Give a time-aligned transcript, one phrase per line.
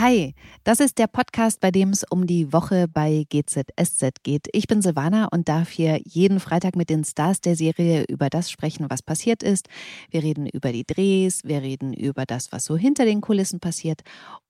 [0.00, 0.32] Hi,
[0.62, 4.46] das ist der Podcast, bei dem es um die Woche bei GZSZ geht.
[4.52, 8.48] Ich bin Silvana und darf hier jeden Freitag mit den Stars der Serie über das
[8.48, 9.68] sprechen, was passiert ist.
[10.08, 14.02] Wir reden über die Drehs, wir reden über das, was so hinter den Kulissen passiert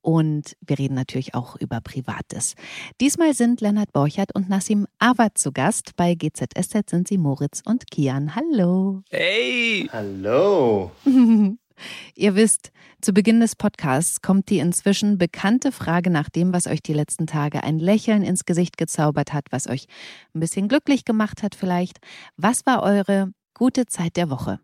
[0.02, 2.54] und wir reden natürlich auch über Privates.
[3.00, 5.96] Diesmal sind Lennart Borchert und Nassim Awad zu Gast.
[5.96, 8.36] Bei GZSZ sind sie Moritz und Kian.
[8.36, 9.00] Hallo.
[9.08, 9.88] Hey!
[9.90, 10.90] Hallo.
[12.14, 16.82] Ihr wisst, zu Beginn des Podcasts kommt die inzwischen bekannte Frage nach dem, was euch
[16.82, 19.86] die letzten Tage ein Lächeln ins Gesicht gezaubert hat, was euch
[20.34, 21.98] ein bisschen glücklich gemacht hat vielleicht.
[22.36, 24.60] Was war eure gute Zeit der Woche?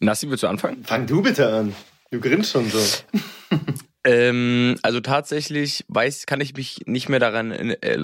[0.00, 0.84] Nassi, willst du anfangen?
[0.84, 1.74] Fang du bitte an.
[2.10, 2.78] Du grinst schon so.
[4.02, 7.98] Ähm, also tatsächlich weiß, kann ich mich nicht mehr daran, äh,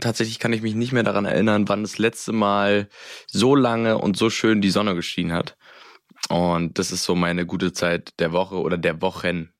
[0.00, 2.88] tatsächlich kann ich mich nicht mehr daran erinnern, wann das letzte Mal
[3.28, 5.56] so lange und so schön die Sonne geschienen hat.
[6.28, 9.50] Und das ist so meine gute Zeit der Woche oder der Wochen.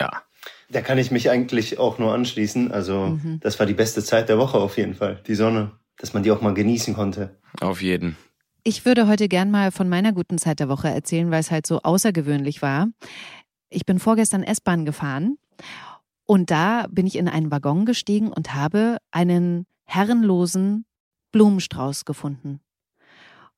[0.00, 0.22] Ja.
[0.70, 2.72] Da kann ich mich eigentlich auch nur anschließen.
[2.72, 5.20] Also, das war die beste Zeit der Woche auf jeden Fall.
[5.26, 5.72] Die Sonne.
[5.98, 7.38] Dass man die auch mal genießen konnte.
[7.60, 8.16] Auf jeden.
[8.64, 11.66] Ich würde heute gern mal von meiner guten Zeit der Woche erzählen, weil es halt
[11.66, 12.88] so außergewöhnlich war.
[13.70, 15.36] Ich bin vorgestern S-Bahn gefahren
[16.24, 20.86] und da bin ich in einen Waggon gestiegen und habe einen herrenlosen
[21.32, 22.60] Blumenstrauß gefunden.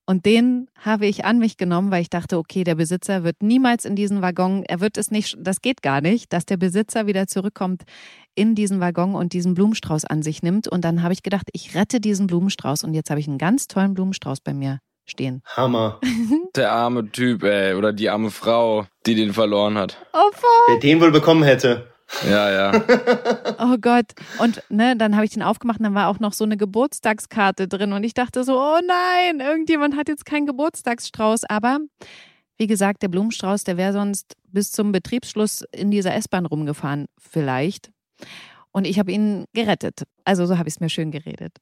[0.06, 3.86] Und den habe ich an mich genommen, weil ich dachte, okay, der Besitzer wird niemals
[3.86, 7.26] in diesen Waggon, er wird es nicht, das geht gar nicht, dass der Besitzer wieder
[7.26, 7.84] zurückkommt
[8.34, 10.68] in diesen Waggon und diesen Blumenstrauß an sich nimmt.
[10.68, 13.66] Und dann habe ich gedacht, ich rette diesen Blumenstrauß und jetzt habe ich einen ganz
[13.66, 15.42] tollen Blumenstrauß bei mir stehen.
[15.56, 16.00] Hammer.
[16.56, 19.98] Der arme Typ, ey, oder die arme Frau, die den verloren hat.
[20.12, 20.30] Oh,
[20.68, 21.93] Wer den wohl bekommen hätte.
[22.28, 22.72] Ja, ja.
[23.58, 24.06] oh Gott.
[24.38, 27.68] Und ne, dann habe ich den aufgemacht und dann war auch noch so eine Geburtstagskarte
[27.68, 27.92] drin.
[27.92, 31.44] Und ich dachte so, oh nein, irgendjemand hat jetzt keinen Geburtstagsstrauß.
[31.44, 31.78] Aber
[32.56, 37.90] wie gesagt, der Blumenstrauß, der wäre sonst bis zum Betriebsschluss in dieser S-Bahn rumgefahren, vielleicht.
[38.76, 40.02] Und ich habe ihn gerettet.
[40.24, 41.58] Also so habe ich es mir schön geredet.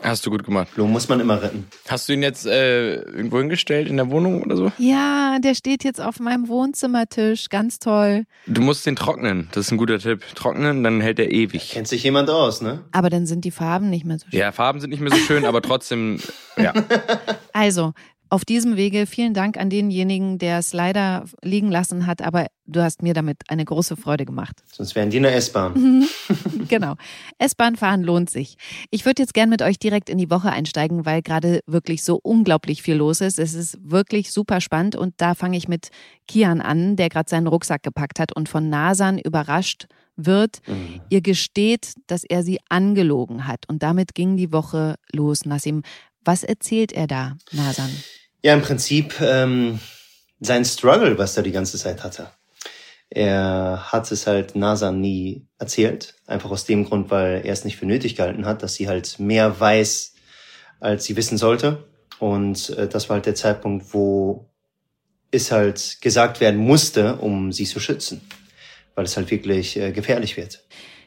[0.00, 0.74] Hast du gut gemacht.
[0.74, 1.66] Blumen muss man immer retten.
[1.86, 4.72] Hast du ihn jetzt äh, irgendwo hingestellt in der Wohnung oder so?
[4.78, 7.50] Ja, der steht jetzt auf meinem Wohnzimmertisch.
[7.50, 8.24] Ganz toll.
[8.46, 9.48] Du musst den trocknen.
[9.52, 10.22] Das ist ein guter Tipp.
[10.34, 11.68] Trocknen, dann hält er ewig.
[11.68, 12.82] Kennt sich jemand aus, ne?
[12.92, 14.40] Aber dann sind die Farben nicht mehr so schön.
[14.40, 16.18] Ja, Farben sind nicht mehr so schön, aber trotzdem,
[16.56, 16.72] ja.
[17.52, 17.92] Also,
[18.30, 22.82] auf diesem Wege vielen Dank an denjenigen, der es leider liegen lassen hat, aber du
[22.82, 24.62] hast mir damit eine große Freude gemacht.
[24.72, 26.06] Sonst wären die in der S-Bahn.
[26.68, 26.94] genau.
[27.38, 28.56] S-Bahn fahren lohnt sich.
[28.90, 32.20] Ich würde jetzt gern mit euch direkt in die Woche einsteigen, weil gerade wirklich so
[32.22, 33.38] unglaublich viel los ist.
[33.38, 35.88] Es ist wirklich super spannend und da fange ich mit
[36.26, 40.60] Kian an, der gerade seinen Rucksack gepackt hat und von Nasan überrascht wird.
[40.66, 41.00] Mhm.
[41.08, 45.46] Ihr gesteht, dass er sie angelogen hat und damit ging die Woche los.
[45.46, 45.82] Nassim,
[46.24, 47.90] was erzählt er da, Nasan?
[48.42, 49.80] Ja, im Prinzip ähm,
[50.40, 52.30] sein Struggle, was er die ganze Zeit hatte.
[53.10, 56.14] Er hat es halt NASA nie erzählt.
[56.26, 59.18] Einfach aus dem Grund, weil er es nicht für nötig gehalten hat, dass sie halt
[59.18, 60.14] mehr weiß,
[60.80, 61.88] als sie wissen sollte.
[62.18, 64.50] Und äh, das war halt der Zeitpunkt, wo
[65.30, 68.20] es halt gesagt werden musste, um sie zu schützen.
[68.94, 70.64] Weil es halt wirklich äh, gefährlich wird.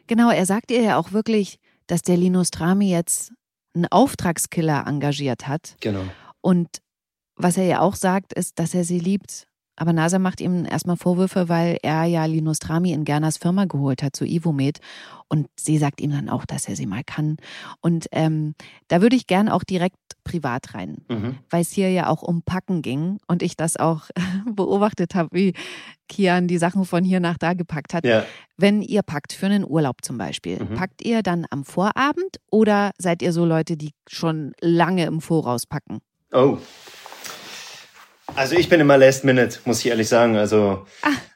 [0.08, 3.31] Genau, er sagt ihr ja auch wirklich, dass der Linus Trami jetzt
[3.74, 5.75] einen Auftragskiller engagiert hat.
[5.80, 6.03] Genau.
[6.41, 6.68] Und
[7.41, 9.47] was er ja auch sagt, ist, dass er sie liebt.
[9.78, 14.03] Aber NASA macht ihm erstmal Vorwürfe, weil er ja Linus Trami in Gernas Firma geholt
[14.03, 14.79] hat, zu Ivomed.
[15.28, 17.38] Und sie sagt ihm dann auch, dass er sie mal kann.
[17.79, 18.53] Und ähm,
[18.90, 21.38] da würde ich gern auch direkt privat rein, Mhm.
[21.50, 24.09] weil es hier ja auch um Packen ging und ich das auch
[24.46, 25.53] beobachtet habe, wie
[26.09, 28.06] Kian die Sachen von hier nach da gepackt hat.
[28.06, 28.23] Ja.
[28.58, 30.75] Wenn ihr packt für einen Urlaub zum Beispiel, Mhm.
[30.75, 35.66] packt ihr dann am Vorabend oder seid ihr so Leute, die schon lange im Voraus
[35.66, 36.02] packen?
[36.34, 36.58] Oh.
[38.36, 40.36] Also ich bin immer Last Minute, muss ich ehrlich sagen.
[40.38, 40.86] Also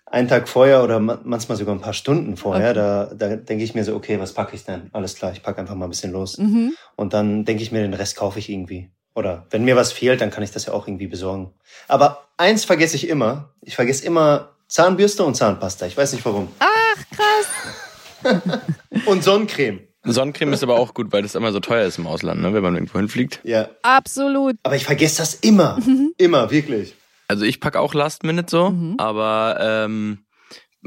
[0.05, 2.75] einen Tag vorher oder ma- manchmal sogar ein paar Stunden vorher, Okay.
[2.75, 4.89] da, da denke ich mir so, okay, was packe ich denn?
[4.93, 6.37] Alles klar, ich packe einfach mal ein bisschen los.
[6.37, 6.73] Mhm.
[6.95, 8.89] Und dann denke ich mir, den Rest kaufe ich irgendwie.
[9.13, 11.53] Oder wenn mir was fehlt, dann kann ich das ja auch irgendwie besorgen.
[11.87, 13.53] Aber eins vergesse ich immer.
[13.61, 15.85] Ich vergesse immer Zahnbürste und Zahnpasta.
[15.85, 16.49] Ich weiß nicht warum.
[16.59, 18.41] Ach, krass.
[19.05, 19.81] Und Sonnencreme.
[20.05, 22.63] Sonnencreme ist aber auch gut, weil das immer so teuer ist im Ausland, ne, wenn
[22.63, 23.41] man irgendwo hinfliegt.
[23.43, 23.69] Ja.
[23.81, 24.55] Absolut.
[24.63, 25.79] Aber ich vergesse das immer.
[26.17, 26.95] Immer, wirklich.
[27.27, 28.95] Also ich pack auch Last Minute so, Mhm.
[28.99, 30.19] aber ähm,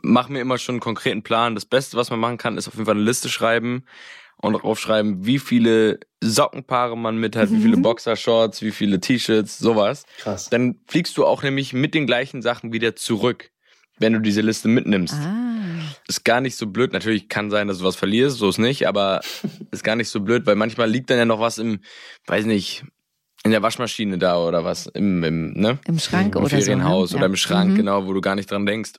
[0.02, 1.54] mach mir immer schon einen konkreten Plan.
[1.54, 3.84] Das Beste, was man machen kann, ist auf jeden Fall eine Liste schreiben
[4.40, 10.04] und draufschreiben, wie viele Sockenpaare man mit hat, wie viele Boxershorts, wie viele T-Shirts, sowas.
[10.18, 10.48] Krass.
[10.48, 13.50] Dann fliegst du auch nämlich mit den gleichen Sachen wieder zurück.
[13.98, 15.14] Wenn du diese Liste mitnimmst.
[15.14, 15.34] Ah.
[16.06, 16.92] Ist gar nicht so blöd.
[16.92, 19.20] Natürlich kann sein, dass du was verlierst, so ist nicht, aber
[19.70, 21.80] ist gar nicht so blöd, weil manchmal liegt dann ja noch was im,
[22.26, 22.84] weiß nicht,
[23.44, 25.78] in der Waschmaschine da oder was, im, im, ne?
[25.86, 26.56] Im Schrank Im oder so.
[26.56, 26.62] ne?
[26.62, 27.26] Ferienhaus oder Ja.
[27.28, 27.76] im Schrank, Mhm.
[27.76, 28.92] genau, wo du gar nicht dran denkst.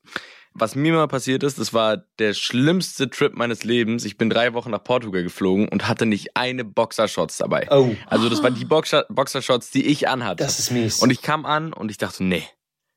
[0.56, 4.04] Was mir mal passiert ist, das war der schlimmste Trip meines Lebens.
[4.04, 7.68] Ich bin drei Wochen nach Portugal geflogen und hatte nicht eine Boxershorts dabei.
[7.70, 10.44] Oh, Also das waren die Boxer Boxershorts, die ich anhatte.
[10.44, 11.00] das ist mies.
[11.04, 12.44] Und ich kam an und ich dachte, nee,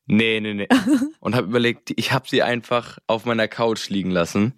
[0.06, 0.68] nee, nee, nee.
[1.20, 4.54] und habe überlegt, ich habe sie einfach auf meiner Couch liegen lassen.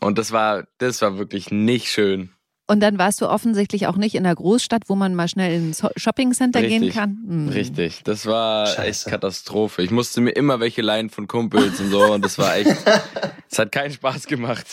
[0.00, 2.35] Und das war, das war wirklich nicht schön.
[2.68, 5.82] Und dann warst du offensichtlich auch nicht in der Großstadt, wo man mal schnell ins
[5.96, 7.18] Shoppingcenter gehen kann.
[7.26, 7.48] Hm.
[7.48, 8.02] Richtig.
[8.02, 8.82] Das war Scheiße.
[8.82, 9.82] echt Katastrophe.
[9.82, 12.02] Ich musste mir immer welche leihen von Kumpels und so.
[12.12, 12.74] Und das war echt,
[13.50, 14.66] es hat keinen Spaß gemacht.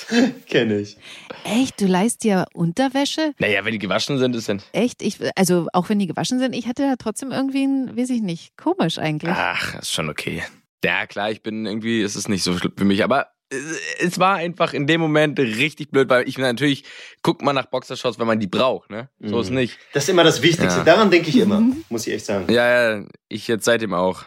[0.47, 0.97] Kenne ich.
[1.43, 1.79] Echt?
[1.79, 3.33] Du leist dir Unterwäsche?
[3.37, 4.61] Naja, wenn die gewaschen sind, ist dann.
[4.71, 5.03] Echt?
[5.03, 8.21] Ich, also auch wenn die gewaschen sind, ich hatte da trotzdem irgendwie ein, weiß ich
[8.21, 9.35] nicht, komisch eigentlich.
[9.35, 10.41] Ach, ist schon okay.
[10.83, 13.27] Ja, klar, ich bin irgendwie, es ist nicht so schlimm für mich, aber
[13.99, 16.83] es war einfach in dem Moment richtig blöd, weil ich natürlich
[17.21, 19.09] guckt man nach Boxershorts, wenn man die braucht, ne?
[19.21, 19.55] So ist Mhm.
[19.57, 19.77] nicht.
[19.93, 20.79] Das ist immer das Wichtigste.
[20.79, 20.83] Ja.
[20.83, 22.51] Daran denke ich immer, muss ich echt sagen.
[22.51, 24.23] Ja, ja, ich jetzt seitdem auch.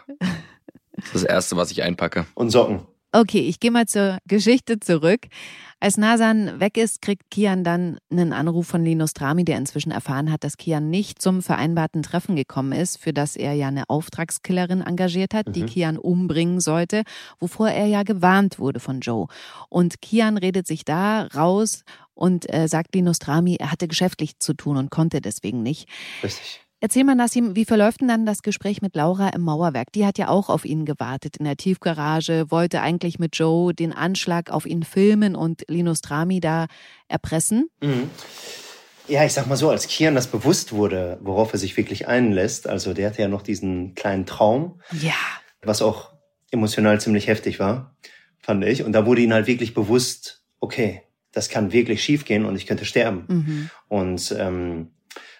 [0.95, 2.25] Das ist das erste, was ich einpacke.
[2.33, 2.81] Und Socken.
[3.11, 5.21] Okay, ich gehe mal zur Geschichte zurück.
[5.79, 10.31] Als Nasan weg ist, kriegt Kian dann einen Anruf von Linus Drami, der inzwischen erfahren
[10.31, 14.81] hat, dass Kian nicht zum vereinbarten Treffen gekommen ist, für das er ja eine Auftragskillerin
[14.81, 15.67] engagiert hat, die Mhm.
[15.67, 17.03] Kian umbringen sollte,
[17.39, 19.27] wovor er ja gewarnt wurde von Joe.
[19.69, 21.83] Und Kian redet sich da raus
[22.15, 25.87] und äh, sagt Linus Drami, er hatte geschäftlich zu tun und konnte deswegen nicht.
[26.23, 26.61] Richtig.
[26.79, 29.91] Erzähl mal, Nassim, wie verläuft denn dann das Gespräch mit Laura im Mauerwerk?
[29.93, 33.93] Die hat ja auch auf ihn gewartet in der Tiefgarage, wollte eigentlich mit Joe den
[33.93, 36.67] Anschlag auf ihn filmen und Linus Drami da
[37.07, 37.69] erpressen.
[37.81, 38.11] Mhm.
[39.07, 42.67] Ja, ich sag mal so, als Kian das bewusst wurde, worauf er sich wirklich einlässt,
[42.67, 45.13] also der hatte ja noch diesen kleinen Traum, Ja.
[45.63, 46.11] was auch
[46.51, 47.95] emotional ziemlich heftig war,
[48.37, 48.83] fand ich.
[48.83, 51.01] Und da wurde ihm halt wirklich bewusst, okay,
[51.31, 53.23] das kann wirklich schiefgehen und ich könnte sterben.
[53.27, 53.69] Mhm.
[53.87, 54.91] Und ähm,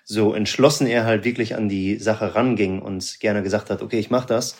[0.09, 4.09] so entschlossen er halt wirklich an die Sache ranging und gerne gesagt hat, okay, ich
[4.09, 4.56] mach das,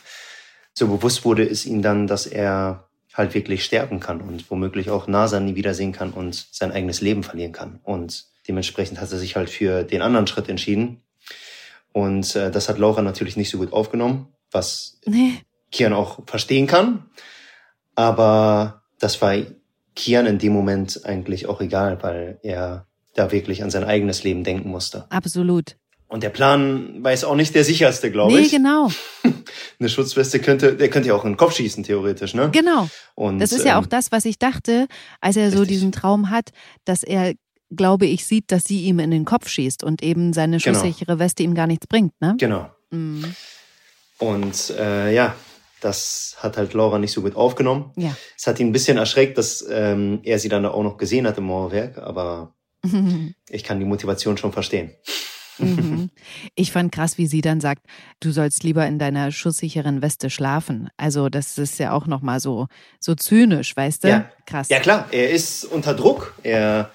[0.74, 5.08] so bewusst wurde es ihm dann, dass er halt wirklich sterben kann und womöglich auch
[5.08, 7.80] Nasa nie wiedersehen kann und sein eigenes Leben verlieren kann.
[7.84, 11.02] Und dementsprechend hat er sich halt für den anderen Schritt entschieden.
[11.94, 15.40] Und äh, das hat Laura natürlich nicht so gut aufgenommen, was Nee.
[15.72, 17.10] Kian auch verstehen kann.
[17.96, 19.34] Aber das war
[19.96, 22.87] Kian in dem Moment eigentlich auch egal, weil er
[23.18, 25.06] da wirklich an sein eigenes Leben denken musste.
[25.10, 25.76] Absolut.
[26.10, 28.52] Und der Plan war jetzt auch nicht der sicherste, glaube nee, ich.
[28.52, 28.90] genau.
[29.80, 32.50] Eine Schutzweste könnte, der könnte ja auch in den Kopf schießen, theoretisch, ne?
[32.54, 32.88] Genau.
[33.16, 34.88] Und, Das ist ja ähm, auch das, was ich dachte,
[35.20, 35.76] als er so Richtig.
[35.76, 36.52] diesen Traum hat,
[36.86, 37.34] dass er,
[37.76, 40.78] glaube ich, sieht, dass sie ihm in den Kopf schießt und eben seine Genau.
[40.80, 42.36] schusssichere Weste ihm gar nichts bringt, ne?
[42.38, 42.70] Genau.
[42.92, 43.36] Mhm.
[44.20, 45.36] Und äh, ja,
[45.82, 47.92] das hat halt Laura nicht so gut aufgenommen.
[47.98, 48.16] Ja.
[48.38, 51.38] Es hat ihn ein bisschen erschreckt, dass ähm, er sie dann auch noch gesehen hat
[51.38, 52.56] im Mauerwerk, aber
[53.50, 54.92] ich kann die Motivation schon verstehen.
[55.60, 56.12] Mhm.
[56.54, 57.88] Ich fand krass, wie sie dann sagt,
[58.20, 60.90] du sollst lieber in deiner schusssicheren Weste schlafen.
[60.98, 62.68] Also das ist ja auch noch mal so
[63.00, 64.08] so zynisch, weißt du?
[64.10, 64.30] Ja.
[64.46, 64.70] Krass.
[64.70, 66.36] Ja klar, er ist unter Druck.
[66.44, 66.92] Er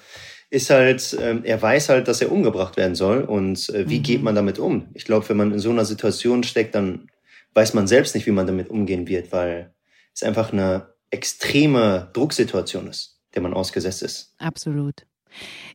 [0.49, 3.23] ist halt, ähm, er weiß halt, dass er umgebracht werden soll.
[3.23, 4.03] Und äh, wie Mhm.
[4.03, 4.87] geht man damit um?
[4.93, 7.09] Ich glaube, wenn man in so einer Situation steckt, dann
[7.55, 9.73] weiß man selbst nicht, wie man damit umgehen wird, weil
[10.13, 14.35] es einfach eine extreme Drucksituation ist, der man ausgesetzt ist.
[14.37, 15.05] Absolut.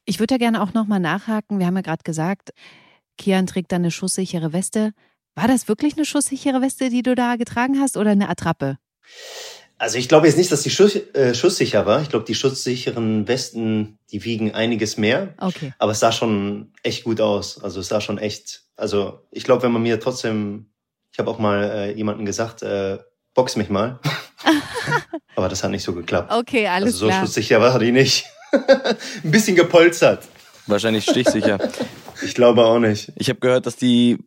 [0.05, 1.58] Ich würde da gerne auch noch mal nachhaken.
[1.58, 2.50] Wir haben ja gerade gesagt,
[3.16, 4.92] Kian trägt da eine schusssichere Weste.
[5.35, 8.78] War das wirklich eine schusssichere Weste, die du da getragen hast, oder eine Attrappe?
[9.78, 12.02] Also ich glaube jetzt nicht, dass die Schuss, äh, schusssicher war.
[12.02, 15.35] Ich glaube, die schusssicheren Westen, die wiegen einiges mehr.
[15.38, 15.73] Okay.
[15.78, 17.62] Aber es sah schon echt gut aus.
[17.62, 18.64] Also es sah schon echt.
[18.76, 20.73] Also ich glaube, wenn man mir trotzdem,
[21.12, 22.99] ich habe auch mal äh, jemanden gesagt, äh,
[23.35, 24.00] box mich mal.
[25.37, 26.33] Aber das hat nicht so geklappt.
[26.33, 27.21] Okay, alles also so klar.
[27.21, 28.25] schusssicher war die nicht.
[29.25, 30.26] Ein bisschen gepolstert.
[30.67, 31.59] Wahrscheinlich stichsicher.
[32.21, 33.12] Ich glaube auch nicht.
[33.14, 34.19] Ich habe gehört, dass die,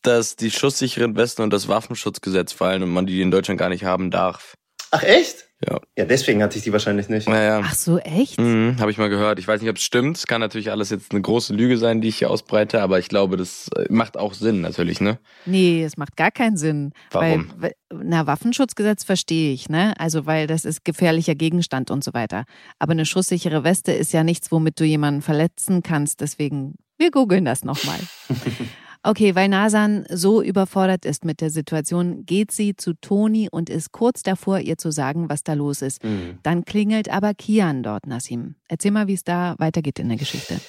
[0.00, 3.84] dass die schusssicheren Westen und das Waffenschutzgesetz fallen und man die in Deutschland gar nicht
[3.84, 4.54] haben darf.
[4.90, 5.47] Ach echt?
[5.66, 5.80] Ja.
[5.96, 7.28] Ja, deswegen hatte ich die wahrscheinlich nicht.
[7.28, 7.60] Naja.
[7.64, 8.38] Ach so, echt?
[8.40, 9.40] Mhm, habe ich mal gehört.
[9.40, 10.16] Ich weiß nicht, ob es stimmt.
[10.16, 13.08] Es kann natürlich alles jetzt eine große Lüge sein, die ich hier ausbreite, aber ich
[13.08, 15.18] glaube, das äh, macht auch Sinn natürlich, ne?
[15.46, 16.92] Nee, es macht gar keinen Sinn.
[17.10, 17.50] Warum?
[17.56, 19.94] Weil, weil- na, Waffenschutzgesetz verstehe ich, ne?
[19.98, 22.44] Also, weil das ist gefährlicher Gegenstand und so weiter.
[22.78, 26.20] Aber eine schusssichere Weste ist ja nichts, womit du jemanden verletzen kannst.
[26.20, 27.98] Deswegen, wir googeln das nochmal.
[29.02, 33.92] Okay, weil Nasan so überfordert ist mit der Situation, geht sie zu Toni und ist
[33.92, 36.02] kurz davor, ihr zu sagen, was da los ist.
[36.04, 36.38] Mhm.
[36.42, 38.56] Dann klingelt aber Kian dort, Nassim.
[38.68, 40.60] Erzähl mal, wie es da weitergeht in der Geschichte.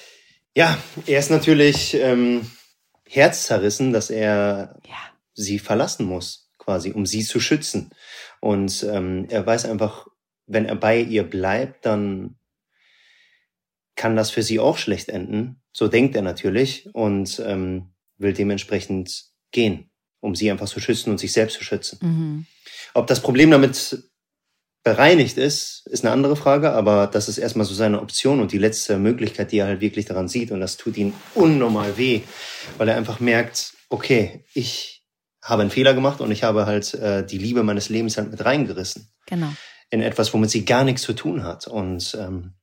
[0.56, 2.48] Ja, er ist natürlich ähm,
[3.06, 4.94] herzzerrissen, dass er Ja.
[5.34, 7.90] sie verlassen muss, quasi, um sie zu schützen.
[8.40, 10.06] Und ähm, er weiß einfach,
[10.46, 12.36] wenn er bei ihr bleibt, dann
[13.96, 15.60] kann das für sie auch schlecht enden.
[15.72, 17.89] So denkt er natürlich und ähm,
[18.20, 21.98] will dementsprechend gehen, um sie einfach zu schützen und sich selbst zu schützen.
[22.02, 22.46] Mhm.
[22.94, 24.04] Ob das Problem damit
[24.82, 28.58] bereinigt ist, ist eine andere Frage, aber das ist erstmal so seine Option und die
[28.58, 30.50] letzte Möglichkeit, die er halt wirklich daran sieht.
[30.50, 32.22] Und das tut ihm unnormal weh,
[32.78, 35.04] weil er einfach merkt, okay, ich
[35.42, 38.44] habe einen Fehler gemacht und ich habe halt äh, die Liebe meines Lebens halt mit
[38.44, 39.10] reingerissen.
[39.26, 39.52] Genau.
[39.90, 41.66] In etwas, womit sie gar nichts zu tun hat.
[41.66, 42.54] Und ähm,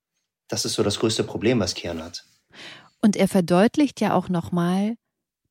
[0.47, 2.23] das ist so das größte Problem, was Kian hat.
[3.01, 4.95] Und er verdeutlicht ja auch nochmal,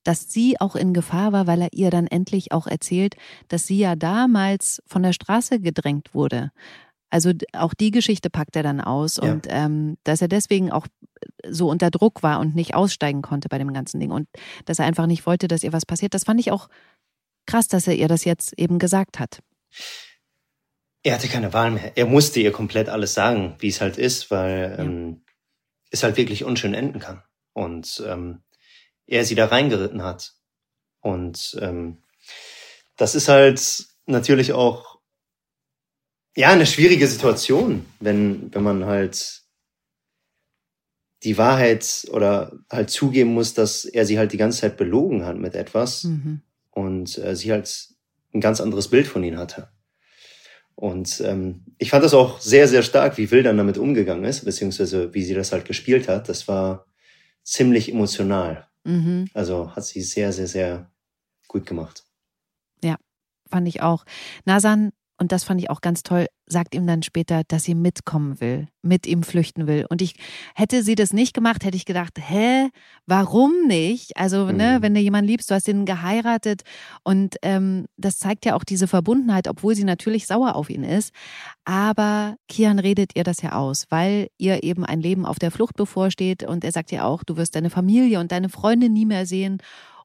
[0.06, 3.16] dass sie auch in Gefahr war, weil er ihr dann endlich auch erzählt,
[3.48, 6.52] dass sie ja damals von der Straße gedrängt wurde.
[7.10, 9.25] Also auch die Geschichte packt er dann aus Ja.
[9.32, 10.86] und ähm, dass er deswegen auch
[11.48, 14.28] so unter Druck war und nicht aussteigen konnte bei dem ganzen Ding und
[14.64, 16.14] dass er einfach nicht wollte, dass ihr was passiert.
[16.14, 16.68] Das fand ich auch
[17.46, 19.40] krass, dass er ihr das jetzt eben gesagt hat.
[21.02, 21.96] Er hatte keine Wahl mehr.
[21.96, 24.84] Er musste ihr komplett alles sagen, wie es halt ist, weil Ja.
[24.84, 25.22] ähm,
[25.90, 27.22] es halt wirklich unschön enden kann.
[27.52, 28.42] Und ähm,
[29.06, 30.34] er sie da reingeritten hat.
[31.00, 31.98] Und ähm,
[32.96, 34.98] das ist halt natürlich auch
[36.36, 39.42] ja eine schwierige Situation, wenn wenn man halt
[41.22, 45.36] die Wahrheit oder halt zugeben muss, dass er sie halt die ganze Zeit belogen hat
[45.38, 46.42] mit etwas Mhm.
[46.70, 47.88] und äh, sie halt
[48.34, 49.68] ein ganz anderes Bild von ihm hatte.
[50.75, 54.44] Und ähm, ich fand das auch sehr, sehr stark, wie Will dann damit umgegangen ist,
[54.44, 56.28] beziehungsweise wie sie das halt gespielt hat.
[56.28, 56.84] Das war
[57.42, 58.66] ziemlich emotional.
[58.87, 59.28] Mhm.
[59.35, 60.90] Also hat sie sehr, sehr, sehr
[61.49, 62.05] gut gemacht.
[63.50, 64.05] Fand ich auch.
[64.45, 68.40] Nasan, und das fand ich auch ganz toll, sagt ihm dann später, dass sie mitkommen
[68.40, 69.87] will, mit ihm flüchten will.
[69.88, 70.14] Und ich
[70.54, 72.68] hätte sie das nicht gemacht, hätte ich gedacht, hä,
[73.06, 74.16] warum nicht?
[74.16, 74.82] Also, ne, Mhm.
[74.82, 76.62] wenn du jemanden liebst, du hast ihn geheiratet
[77.02, 81.12] und ähm, das zeigt ja auch diese Verbundenheit, obwohl sie natürlich sauer auf ihn ist.
[81.64, 85.75] Aber Kian redet ihr das ja aus, weil ihr eben ein Leben auf der Flucht
[85.76, 89.26] bevorsteht und er sagt ja auch, du wirst deine Familie und deine Freunde nie mehr
[89.26, 89.58] sehen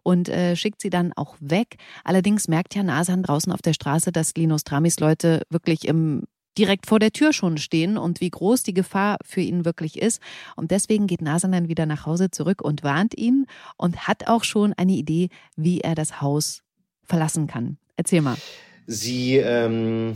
[0.04, 1.76] und äh, schickt sie dann auch weg.
[2.04, 6.24] Allerdings merkt ja Nasan draußen auf der Straße, dass Linus Tramis Leute wirklich im
[6.58, 10.22] direkt vor der Tür schon stehen und wie groß die Gefahr für ihn wirklich ist.
[10.56, 13.46] Und deswegen geht Nasan dann wieder nach Hause zurück und warnt ihn
[13.78, 16.62] und hat auch schon eine Idee, wie er das Haus
[17.04, 17.78] verlassen kann.
[17.96, 18.38] Erzähl mal.
[18.86, 20.14] Sie ähm,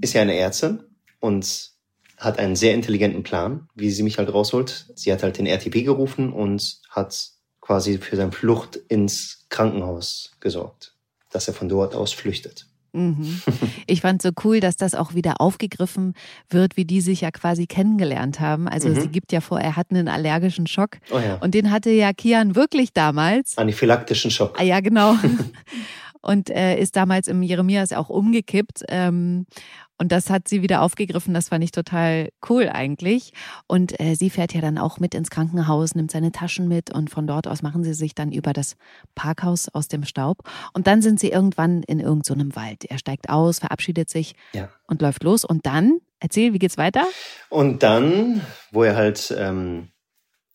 [0.00, 0.80] ist ja eine Ärztin
[1.20, 1.72] und
[2.16, 4.92] hat einen sehr intelligenten Plan, wie sie mich halt rausholt.
[4.94, 7.33] Sie hat halt den RTP gerufen und hat
[7.64, 10.92] quasi für seine Flucht ins Krankenhaus gesorgt,
[11.32, 12.66] dass er von dort aus flüchtet.
[12.92, 13.40] Mhm.
[13.86, 16.12] Ich fand so cool, dass das auch wieder aufgegriffen
[16.50, 18.68] wird, wie die sich ja quasi kennengelernt haben.
[18.68, 19.00] Also Mhm.
[19.00, 20.98] sie gibt ja vor, er hat einen allergischen Schock.
[21.10, 21.36] Oh ja.
[21.36, 23.56] Und den hatte ja Kian wirklich damals.
[23.56, 24.60] Anaphylaktischen Schock.
[24.60, 25.14] Ah ja, genau.
[26.22, 28.82] Und äh, ist damals im Jeremias auch umgekippt.
[28.88, 29.46] Ähm,
[29.96, 31.34] und das hat sie wieder aufgegriffen.
[31.34, 33.32] Das fand ich total cool eigentlich.
[33.68, 37.10] Und äh, sie fährt ja dann auch mit ins Krankenhaus, nimmt seine Taschen mit und
[37.10, 38.76] von dort aus machen sie sich dann über das
[39.14, 40.38] Parkhaus aus dem Staub.
[40.72, 42.84] Und dann sind sie irgendwann in irgendeinem so Wald.
[42.84, 44.68] Er steigt aus, verabschiedet sich Ja.
[44.88, 45.44] und läuft los.
[45.44, 47.06] Und dann, erzähl, wie geht's weiter?
[47.48, 48.40] Und dann,
[48.72, 49.88] wo er halt ähm,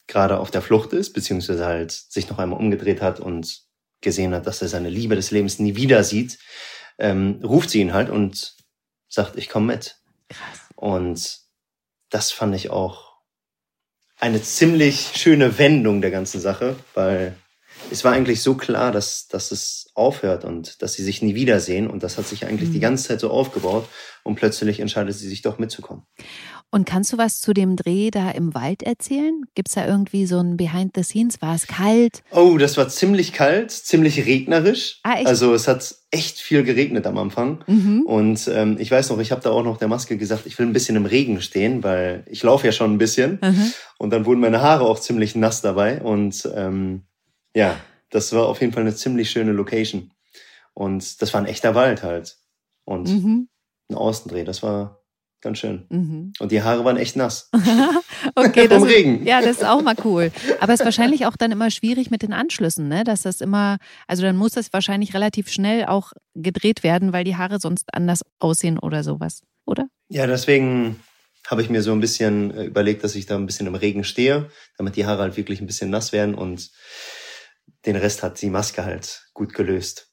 [0.07, 3.61] gerade auf der Flucht ist, beziehungsweise halt sich noch einmal umgedreht hat und
[4.01, 6.39] gesehen hat, dass er seine Liebe des Lebens nie wieder sieht,
[6.97, 8.58] ähm, ruft sie ihn halt und
[9.09, 9.97] sagt, ich komme mit.
[10.29, 10.59] Krass.
[10.75, 11.39] Und
[12.09, 13.09] das fand ich auch
[14.19, 17.35] eine ziemlich schöne Wendung der ganzen Sache, weil
[17.91, 21.87] es war eigentlich so klar, dass, dass es aufhört und dass sie sich nie wiedersehen.
[21.89, 22.73] Und das hat sich eigentlich Mhm.
[22.73, 23.87] die ganze Zeit so aufgebaut
[24.23, 26.03] und plötzlich entscheidet sie sich doch mitzukommen.
[26.71, 29.41] Und kannst du was zu dem Dreh da im Wald erzählen?
[29.55, 31.41] Gibt's da irgendwie so ein Behind the Scenes?
[31.41, 32.21] War es kalt?
[32.31, 34.99] Oh, das war ziemlich kalt, ziemlich regnerisch.
[35.03, 35.25] Ah, echt?
[35.25, 37.63] Also es hat echt viel geregnet am Anfang.
[37.65, 38.03] Mhm.
[38.05, 40.67] Und ähm, ich weiß noch, ich habe da auch noch der Maske gesagt, ich will
[40.67, 43.39] ein bisschen im Regen stehen, weil ich laufe ja schon ein bisschen.
[43.41, 43.73] Mhm.
[43.97, 46.01] Und dann wurden meine Haare auch ziemlich nass dabei.
[46.03, 47.01] Und ähm,
[47.55, 47.77] ja,
[48.11, 50.11] das war auf jeden Fall eine ziemlich schöne Location.
[50.75, 52.37] Und das war ein echter Wald halt.
[52.85, 53.49] Und Mhm.
[53.89, 54.98] ein Außendreh, das war
[55.41, 55.85] ganz schön.
[55.89, 56.33] Mhm.
[56.39, 57.49] Und die Haare waren echt nass.
[58.35, 59.25] Okay, das Vom ist, Regen.
[59.25, 60.31] ja, das ist auch mal cool.
[60.59, 63.03] Aber es ist wahrscheinlich auch dann immer schwierig mit den Anschlüssen, ne?
[63.03, 63.77] Dass das immer,
[64.07, 68.21] also dann muss das wahrscheinlich relativ schnell auch gedreht werden, weil die Haare sonst anders
[68.39, 69.87] aussehen oder sowas, oder?
[70.09, 70.99] Ja, deswegen
[71.47, 74.03] habe ich mir so ein bisschen äh, überlegt, dass ich da ein bisschen im Regen
[74.03, 76.69] stehe, damit die Haare halt wirklich ein bisschen nass werden und
[77.85, 80.11] den Rest hat die Maske halt gut gelöst.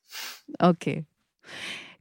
[0.59, 1.04] Okay.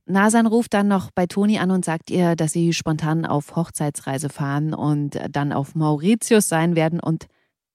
[0.05, 4.29] Nasan ruft dann noch bei Toni an und sagt ihr, dass sie spontan auf Hochzeitsreise
[4.29, 7.27] fahren und dann auf Mauritius sein werden und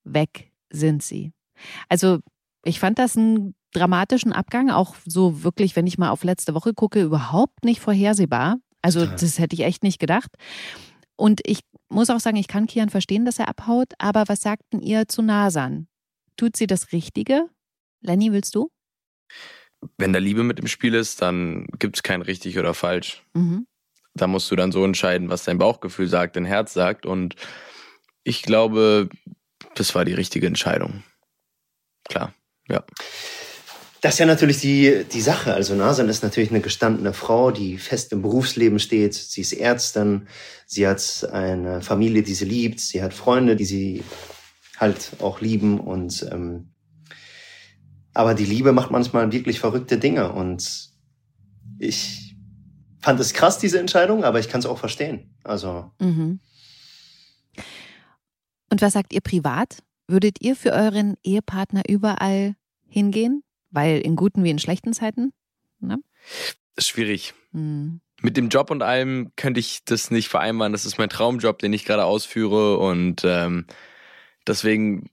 [0.04, 1.32] weg sind sie.
[1.88, 2.18] Also
[2.64, 6.74] ich fand das ein dramatischen Abgang, auch so wirklich, wenn ich mal auf letzte Woche
[6.74, 8.56] gucke, überhaupt nicht vorhersehbar.
[8.82, 10.30] Also das hätte ich echt nicht gedacht.
[11.16, 14.80] Und ich muss auch sagen, ich kann Kian verstehen, dass er abhaut, aber was sagten
[14.80, 15.86] ihr zu Nasan?
[16.36, 17.48] Tut sie das Richtige?
[18.00, 18.70] Lenny, willst du?
[19.96, 23.22] Wenn da Liebe mit im Spiel ist, dann gibt es kein richtig oder falsch.
[23.34, 23.66] Mhm.
[24.14, 27.06] Da musst du dann so entscheiden, was dein Bauchgefühl sagt, dein Herz sagt.
[27.06, 27.36] Und
[28.24, 29.08] ich glaube,
[29.74, 31.02] das war die richtige Entscheidung.
[32.08, 32.34] Klar,
[32.68, 32.84] ja.
[34.00, 35.52] Das ist ja natürlich die, die Sache.
[35.52, 39.14] Also Nasan ist natürlich eine gestandene Frau, die fest im Berufsleben steht.
[39.14, 40.26] Sie ist Ärztin.
[40.66, 42.80] Sie hat eine Familie, die sie liebt.
[42.80, 44.02] Sie hat Freunde, die sie
[44.78, 45.78] halt auch lieben.
[45.78, 46.72] Und ähm,
[48.14, 50.32] aber die Liebe macht manchmal wirklich verrückte Dinge.
[50.32, 50.90] Und
[51.78, 52.36] ich
[53.00, 55.34] fand es krass, diese Entscheidung, aber ich kann es auch verstehen.
[55.44, 55.90] Also.
[56.00, 56.40] Mhm.
[58.70, 59.82] Und was sagt ihr privat?
[60.06, 62.56] Würdet ihr für euren Ehepartner überall
[62.88, 63.42] hingehen?
[63.70, 65.32] Weil in guten wie in schlechten Zeiten?
[65.78, 65.98] Ne?
[66.74, 67.34] Das ist schwierig.
[67.52, 68.00] Hm.
[68.20, 70.72] Mit dem Job und allem könnte ich das nicht vereinbaren.
[70.72, 72.78] Das ist mein Traumjob, den ich gerade ausführe.
[72.78, 73.66] Und ähm,
[74.46, 75.10] deswegen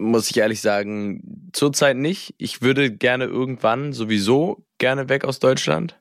[0.00, 2.34] muss ich ehrlich sagen, zurzeit nicht.
[2.38, 6.00] Ich würde gerne irgendwann sowieso gerne weg aus Deutschland.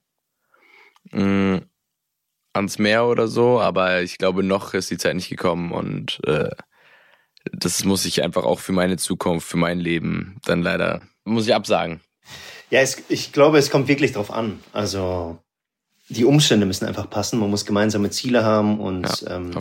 [1.12, 1.63] Mhm.
[2.53, 6.50] Ans Meer oder so, aber ich glaube, noch ist die Zeit nicht gekommen und äh,
[7.51, 11.53] das muss ich einfach auch für meine Zukunft, für mein Leben dann leider, muss ich
[11.53, 12.01] absagen.
[12.72, 14.60] Ja, es, ich glaube, es kommt wirklich drauf an.
[14.74, 15.38] Also
[16.10, 17.39] die Umstände müssen einfach passen.
[17.39, 19.51] Man muss gemeinsame Ziele haben und Ja, ähm,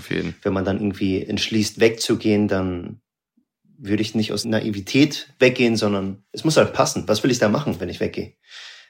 [0.43, 3.01] wenn man dann irgendwie entschließt, wegzugehen, dann
[3.79, 7.09] würde ich nicht aus Naivität weggehen, sondern es muss halt passen.
[7.09, 8.35] Was will ich da machen, wenn ich weggehe?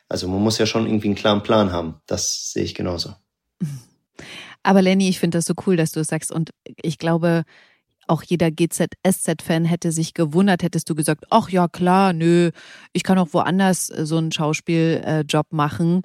[0.09, 2.01] Also man muss ja schon irgendwie einen klaren Plan haben.
[2.07, 3.15] Das sehe ich genauso.
[4.63, 6.33] Aber Lenny, ich finde das so cool, dass du es sagst.
[6.33, 6.51] Und
[6.83, 7.45] ich glaube,
[8.07, 12.51] auch jeder GZSZ-Fan hätte sich gewundert, hättest du gesagt, ach ja, klar, nö,
[12.93, 16.03] ich kann auch woanders so einen Schauspieljob machen.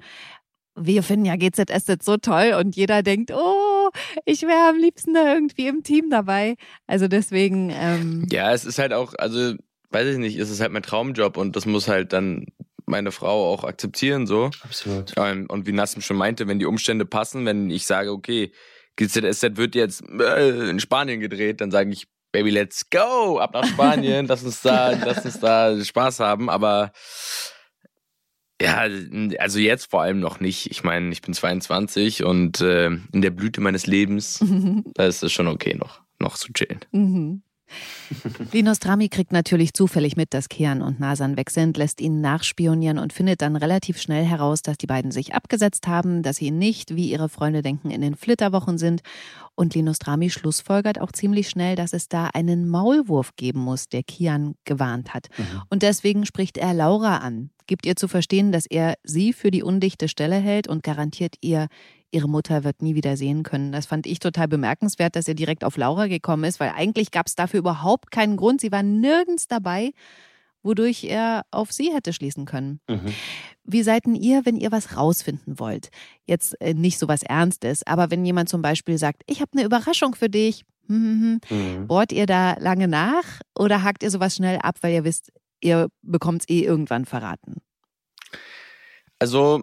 [0.76, 3.90] Wir finden ja GZSZ so toll und jeder denkt, oh,
[4.24, 6.56] ich wäre am liebsten da irgendwie im Team dabei.
[6.86, 9.54] Also deswegen, ähm, Ja, es ist halt auch, also
[9.90, 12.46] weiß ich nicht, es ist halt mein Traumjob und das muss halt dann
[12.86, 14.50] meine Frau auch akzeptieren so.
[14.62, 15.12] Absolut.
[15.16, 18.52] Ähm, Und wie Nassim schon meinte, wenn die Umstände passen, wenn ich sage, okay,
[18.96, 23.64] GZSZ wird jetzt äh, in Spanien gedreht, dann sage ich, Baby, let's go, ab nach
[23.64, 26.90] Spanien, lass uns da, lass uns da Spaß haben, aber
[28.64, 28.88] ja,
[29.38, 30.70] also jetzt vor allem noch nicht.
[30.70, 34.44] Ich meine, ich bin 22 und äh, in der Blüte meines Lebens,
[34.94, 36.80] da ist es schon okay noch, noch zu chillen.
[36.92, 37.42] Mhm.
[38.52, 42.98] Linus Drami kriegt natürlich zufällig mit, dass Kian und Nasan weg sind, lässt ihn nachspionieren
[42.98, 46.94] und findet dann relativ schnell heraus, dass die beiden sich abgesetzt haben, dass sie nicht,
[46.94, 49.02] wie ihre Freunde denken, in den Flitterwochen sind.
[49.54, 54.02] Und Linus Drami schlussfolgert auch ziemlich schnell, dass es da einen Maulwurf geben muss, der
[54.02, 55.28] Kian gewarnt hat.
[55.36, 55.62] Mhm.
[55.70, 59.62] Und deswegen spricht er Laura an, gibt ihr zu verstehen, dass er sie für die
[59.62, 61.68] undichte Stelle hält und garantiert ihr,
[62.14, 63.72] ihre Mutter wird nie wieder sehen können.
[63.72, 67.26] Das fand ich total bemerkenswert, dass er direkt auf Laura gekommen ist, weil eigentlich gab
[67.26, 68.60] es dafür überhaupt keinen Grund.
[68.60, 69.92] Sie war nirgends dabei,
[70.62, 72.80] wodurch er auf sie hätte schließen können.
[72.88, 73.12] Mhm.
[73.64, 75.90] Wie seid denn ihr, wenn ihr was rausfinden wollt?
[76.26, 79.64] Jetzt äh, nicht so was Ernstes, aber wenn jemand zum Beispiel sagt, ich habe eine
[79.64, 81.86] Überraschung für dich, hm, hm, hm, Mhm.
[81.86, 85.88] bohrt ihr da lange nach oder hakt ihr sowas schnell ab, weil ihr wisst, ihr
[86.02, 87.56] bekommt es eh irgendwann verraten?
[89.18, 89.62] Also,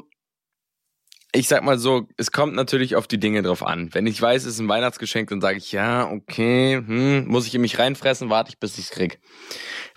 [1.34, 3.94] ich sag mal so, es kommt natürlich auf die Dinge drauf an.
[3.94, 7.56] Wenn ich weiß, es ist ein Weihnachtsgeschenk, dann sage ich, ja, okay, hm, muss ich
[7.56, 9.20] in mich reinfressen, warte ich, bis ich's krieg.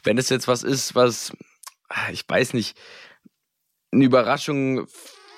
[0.04, 1.32] Wenn es jetzt was ist, was,
[1.88, 2.76] ah, ich weiß nicht,
[3.90, 4.86] eine Überraschung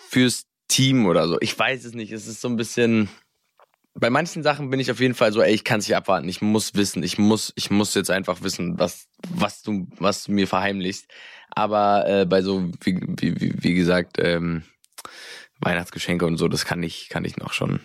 [0.08, 3.08] fürs Team oder so, ich weiß es nicht, es ist so ein bisschen,
[3.94, 6.28] bei manchen Sachen bin ich auf jeden Fall so, ey, ich kann es nicht abwarten,
[6.28, 10.32] ich muss wissen, ich muss, ich muss jetzt einfach wissen, was, was du, was du
[10.32, 11.06] mir verheimlichst.
[11.50, 14.62] Aber äh, bei so, wie, wie, wie, wie gesagt, ähm,
[15.60, 17.80] Weihnachtsgeschenke und so, das kann ich, kann ich noch schon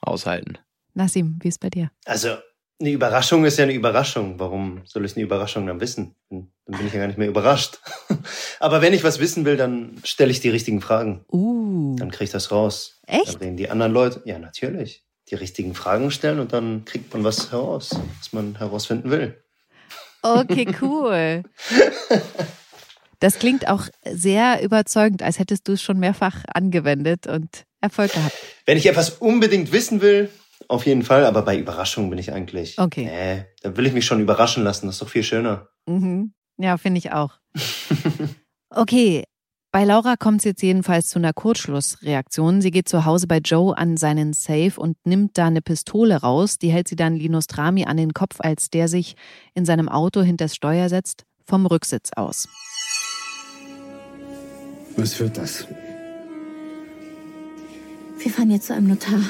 [0.00, 0.58] aushalten.
[0.94, 1.90] Nassim, wie ist bei dir?
[2.04, 2.36] Also
[2.80, 4.38] eine Überraschung ist ja eine Überraschung.
[4.38, 6.14] Warum soll ich eine Überraschung dann wissen?
[6.30, 7.80] Dann bin ich ja gar nicht mehr überrascht.
[8.60, 11.24] Aber wenn ich was wissen will, dann stelle ich die richtigen Fragen.
[11.32, 13.00] Uh, Dann kriege ich das raus.
[13.06, 13.34] echt?
[13.34, 17.24] Dann reden die anderen Leute, ja natürlich, die richtigen Fragen stellen und dann kriegt man
[17.24, 19.42] was heraus, was man herausfinden will.
[20.22, 21.42] Okay, cool.
[23.20, 28.36] Das klingt auch sehr überzeugend, als hättest du es schon mehrfach angewendet und Erfolg gehabt.
[28.66, 30.30] Wenn ich etwas unbedingt wissen will,
[30.68, 32.78] auf jeden Fall, aber bei Überraschungen bin ich eigentlich.
[32.78, 33.04] Okay.
[33.04, 35.68] Nee, da will ich mich schon überraschen lassen, das ist doch viel schöner.
[35.86, 36.32] Mhm.
[36.58, 37.34] Ja, finde ich auch.
[38.70, 39.24] Okay,
[39.72, 42.60] bei Laura kommt es jetzt jedenfalls zu einer Kurzschlussreaktion.
[42.60, 46.58] Sie geht zu Hause bei Joe an seinen Safe und nimmt da eine Pistole raus.
[46.58, 49.16] Die hält sie dann Linus Trami an den Kopf, als der sich
[49.54, 52.46] in seinem Auto hinters Steuer setzt, vom Rücksitz aus.
[54.98, 55.64] Was wird das?
[58.18, 59.20] Wir fahren jetzt zu einem Notar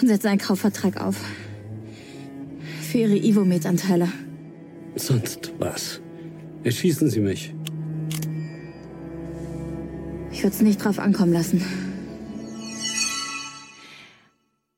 [0.00, 1.22] und setzen einen Kaufvertrag auf.
[2.80, 4.08] Für ihre Ivomed-Anteile.
[4.96, 6.00] Sonst was?
[6.64, 7.54] Erschießen Sie mich.
[10.32, 11.62] Ich würde es nicht drauf ankommen lassen.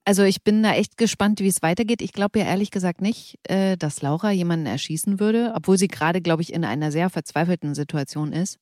[0.04, 2.02] Also ich bin da echt gespannt, wie es weitergeht.
[2.02, 6.20] Ich glaube ja ehrlich gesagt nicht, äh, dass Laura jemanden erschießen würde, obwohl sie gerade,
[6.20, 8.58] glaube ich, in einer sehr verzweifelten Situation ist.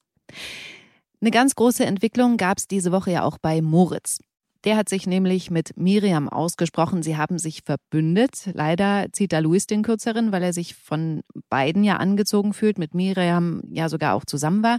[1.20, 4.20] Eine ganz große Entwicklung gab es diese Woche ja auch bei Moritz.
[4.64, 7.02] Der hat sich nämlich mit Miriam ausgesprochen.
[7.02, 8.50] Sie haben sich verbündet.
[8.52, 12.94] Leider zieht da Luis den Kürzeren, weil er sich von beiden ja angezogen fühlt, mit
[12.94, 14.78] Miriam ja sogar auch zusammen war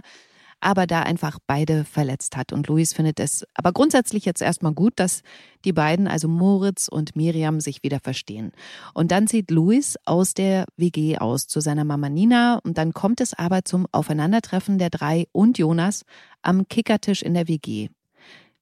[0.62, 2.52] aber da einfach beide verletzt hat.
[2.52, 5.22] Und Luis findet es aber grundsätzlich jetzt erstmal gut, dass
[5.64, 8.52] die beiden, also Moritz und Miriam, sich wieder verstehen.
[8.94, 13.20] Und dann zieht Luis aus der WG aus zu seiner Mama Nina und dann kommt
[13.20, 16.04] es aber zum Aufeinandertreffen der drei und Jonas
[16.42, 17.88] am Kickertisch in der WG.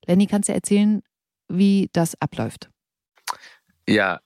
[0.07, 1.03] Lenny, kannst du erzählen,
[1.49, 2.71] wie das abläuft?
[3.87, 4.21] Ja,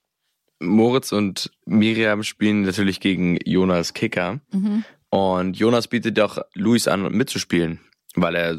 [0.61, 4.41] Moritz und Miriam spielen natürlich gegen Jonas Kicker.
[4.53, 4.85] Mhm.
[5.15, 7.79] Und Jonas bietet auch Luis an, mitzuspielen,
[8.17, 8.59] weil er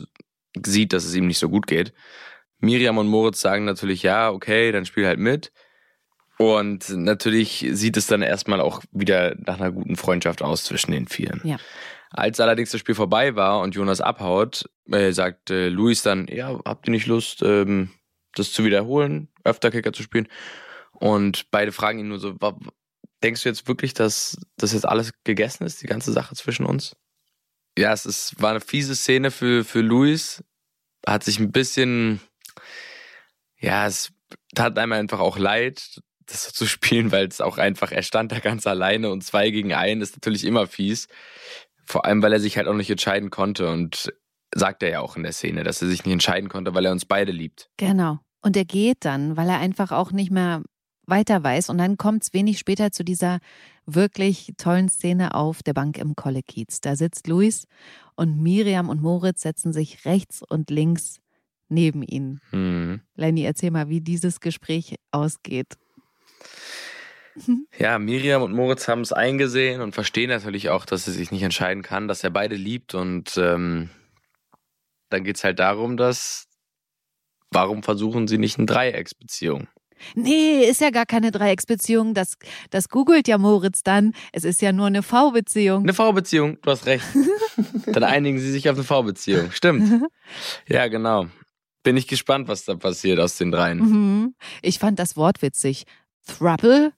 [0.66, 1.92] sieht, dass es ihm nicht so gut geht.
[2.60, 5.52] Miriam und Moritz sagen natürlich, ja, okay, dann spiel halt mit.
[6.38, 11.10] Und natürlich sieht es dann erstmal auch wieder nach einer guten Freundschaft aus zwischen den
[11.10, 11.42] Vieren.
[11.44, 11.58] Ja.
[12.12, 16.58] Als allerdings das Spiel vorbei war und Jonas abhaut, äh, sagt äh, Luis dann, ja,
[16.64, 17.92] habt ihr nicht Lust, ähm,
[18.34, 20.30] das zu wiederholen, öfter Kicker zu spielen?
[20.94, 22.34] Und beide fragen ihn nur so,
[23.26, 26.96] Denkst du jetzt wirklich, dass das jetzt alles gegessen ist, die ganze Sache zwischen uns?
[27.76, 30.44] Ja, es ist, war eine fiese Szene für, für Luis.
[31.08, 32.22] Hat sich ein bisschen,
[33.58, 34.14] ja, es
[34.54, 38.32] tat einem einfach auch leid, das so zu spielen, weil es auch einfach, er stand
[38.32, 41.08] da ganz alleine und zwei gegen einen ist natürlich immer fies.
[41.84, 44.14] Vor allem, weil er sich halt auch nicht entscheiden konnte und
[44.54, 46.92] sagt er ja auch in der Szene, dass er sich nicht entscheiden konnte, weil er
[46.92, 47.72] uns beide liebt.
[47.78, 48.20] Genau.
[48.44, 50.62] Und er geht dann, weil er einfach auch nicht mehr
[51.08, 51.70] weiter weiß.
[51.70, 53.40] Und dann kommt es wenig später zu dieser
[53.86, 56.82] wirklich tollen Szene auf der Bank im Kollekiez.
[56.82, 57.68] Da sitzt Luis
[58.16, 61.20] und Miriam und Moritz setzen sich rechts und links
[61.70, 62.40] neben ihn.
[62.52, 63.02] Hm.
[63.16, 65.78] Lenny, erzähl mal, wie dieses Gespräch ausgeht.
[67.78, 71.44] Ja, Miriam und Moritz haben es eingesehen und verstehen natürlich auch, dass er sich nicht
[71.44, 72.96] entscheiden kann, dass er beide liebt.
[72.96, 73.90] Und ähm,
[75.10, 76.48] dann geht es halt darum, dass,
[77.52, 79.68] warum versuchen sie nicht eine Dreiecksbeziehung?
[80.14, 82.14] Nee, ist ja gar keine Dreiecksbeziehung.
[82.14, 82.36] Das,
[82.70, 84.14] das googelt ja Moritz dann.
[84.32, 85.84] Es ist ja nur eine V-Beziehung.
[85.84, 87.06] Eine V-Beziehung, du hast recht.
[87.88, 89.52] dann einigen sie sich auf eine V-Beziehung.
[89.52, 90.06] Stimmt.
[90.68, 91.28] Ja, genau.
[91.84, 93.78] Bin ich gespannt, was da passiert aus den dreien.
[93.78, 94.36] Mhm.
[94.62, 95.86] Ich fand das Wort witzig.
[96.26, 96.94] Thruple.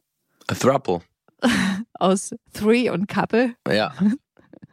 [0.48, 1.02] A thruple.
[1.94, 3.56] aus Three und Couple.
[3.68, 3.94] Ja.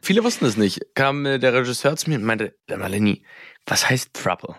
[0.01, 0.81] Viele wussten es nicht.
[0.93, 3.23] Kam äh, der Regisseur zu mir und meinte, Lenny,
[3.65, 4.55] was heißt Thruple?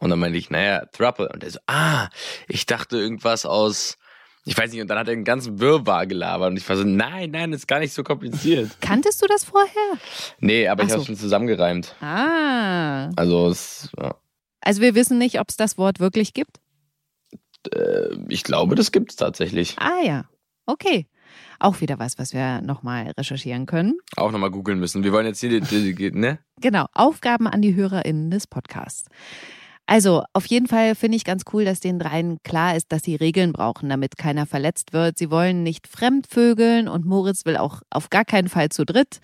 [0.00, 1.28] Und dann meinte ich, naja, Thruple.
[1.28, 2.08] Und er so, ah,
[2.48, 3.98] ich dachte irgendwas aus,
[4.44, 6.50] ich weiß nicht, und dann hat er einen ganzen Wirrwarr gelabert.
[6.50, 8.70] Und ich war so, nein, nein, ist gar nicht so kompliziert.
[8.80, 9.98] Kanntest du das vorher?
[10.40, 10.94] Nee, aber Ach ich so.
[10.94, 11.94] habe es schon zusammengereimt.
[12.00, 13.10] Ah.
[13.16, 14.16] Also, es, ja.
[14.60, 16.58] Also wir wissen nicht, ob es das Wort wirklich gibt?
[17.72, 19.76] Äh, ich glaube, das gibt es tatsächlich.
[19.78, 20.24] Ah ja,
[20.66, 21.06] okay.
[21.58, 23.98] Auch wieder was, was wir nochmal recherchieren können.
[24.16, 25.04] Auch nochmal googeln müssen.
[25.04, 26.40] Wir wollen jetzt hier, die, die, ne?
[26.60, 29.08] Genau, Aufgaben an die HörerInnen des Podcasts.
[29.86, 33.16] Also auf jeden Fall finde ich ganz cool, dass den dreien klar ist, dass sie
[33.16, 35.18] Regeln brauchen, damit keiner verletzt wird.
[35.18, 39.20] Sie wollen nicht fremdvögeln und Moritz will auch auf gar keinen Fall zu dritt.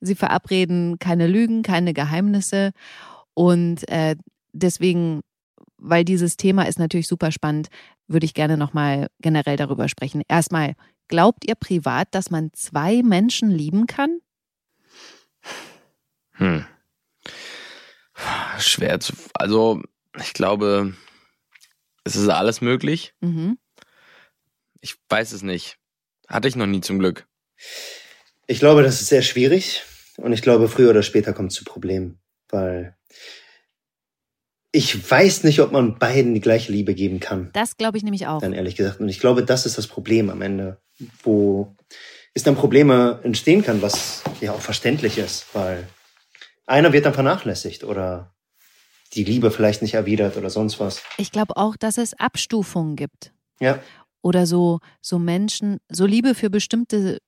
[0.00, 2.72] Sie verabreden keine Lügen, keine Geheimnisse
[3.34, 4.16] und äh,
[4.54, 5.20] deswegen,
[5.76, 7.68] weil dieses Thema ist natürlich super spannend,
[8.08, 10.22] würde ich gerne nochmal generell darüber sprechen.
[10.28, 10.74] Erstmal,
[11.08, 14.20] glaubt ihr privat, dass man zwei Menschen lieben kann?
[16.32, 16.64] Hm.
[18.58, 19.12] Schwer zu.
[19.34, 19.82] Also,
[20.20, 20.94] ich glaube,
[22.04, 23.14] es ist alles möglich.
[23.20, 23.58] Mhm.
[24.80, 25.78] Ich weiß es nicht.
[26.28, 27.26] Hatte ich noch nie zum Glück.
[28.46, 29.82] Ich glaube, das ist sehr schwierig
[30.16, 32.96] und ich glaube, früher oder später kommt es zu Problemen, weil
[34.72, 37.50] ich weiß nicht, ob man beiden die gleiche Liebe geben kann.
[37.54, 38.40] Das glaube ich nämlich auch.
[38.40, 39.00] Dann ehrlich gesagt.
[39.00, 40.80] Und ich glaube, das ist das Problem am Ende,
[41.22, 41.74] wo
[42.34, 45.88] es dann Probleme entstehen kann, was ja auch verständlich ist, weil
[46.66, 48.35] einer wird dann vernachlässigt oder
[49.14, 51.02] die Liebe vielleicht nicht erwidert oder sonst was.
[51.18, 53.32] Ich glaube auch, dass es Abstufungen gibt.
[53.60, 53.80] Ja.
[54.22, 57.18] Oder so, so Menschen, so Liebe für bestimmte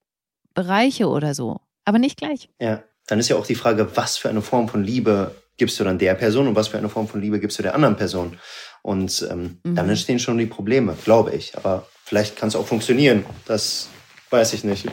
[0.55, 1.61] Bereiche oder so.
[1.85, 2.49] Aber nicht gleich.
[2.61, 2.83] Ja.
[3.07, 5.99] Dann ist ja auch die Frage, was für eine Form von Liebe gibst du dann
[5.99, 8.39] der Person und was für eine Form von Liebe gibst du der anderen Person?
[8.83, 9.75] Und ähm, mhm.
[9.75, 11.57] dann entstehen schon die Probleme, glaube ich.
[11.57, 13.25] Aber vielleicht kann es auch funktionieren.
[13.47, 13.89] Das
[14.31, 14.87] weiß ich nicht.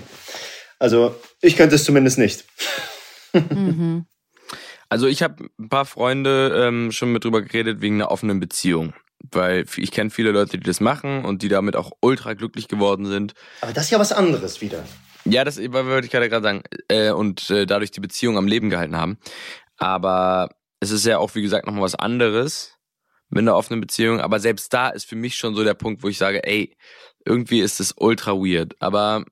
[0.80, 2.46] Also ich könnte es zumindest nicht.
[3.34, 4.06] mhm.
[4.96, 8.94] Also ich habe ein paar Freunde ähm, schon mit drüber geredet wegen einer offenen Beziehung.
[9.30, 13.06] Weil ich kenne viele Leute, die das machen und die damit auch ultra glücklich geworden
[13.06, 13.34] sind.
[13.60, 14.86] Aber das ist ja was anderes wieder.
[15.26, 16.64] Ja, das wollte ich gerade sagen.
[16.88, 19.18] Äh, und äh, dadurch die Beziehung am Leben gehalten haben.
[19.76, 20.48] Aber
[20.80, 22.78] es ist ja auch, wie gesagt, nochmal was anderes
[23.28, 24.22] mit einer offenen Beziehung.
[24.22, 26.74] Aber selbst da ist für mich schon so der Punkt, wo ich sage, ey,
[27.26, 28.82] irgendwie ist es ultra weird.
[28.82, 29.26] Aber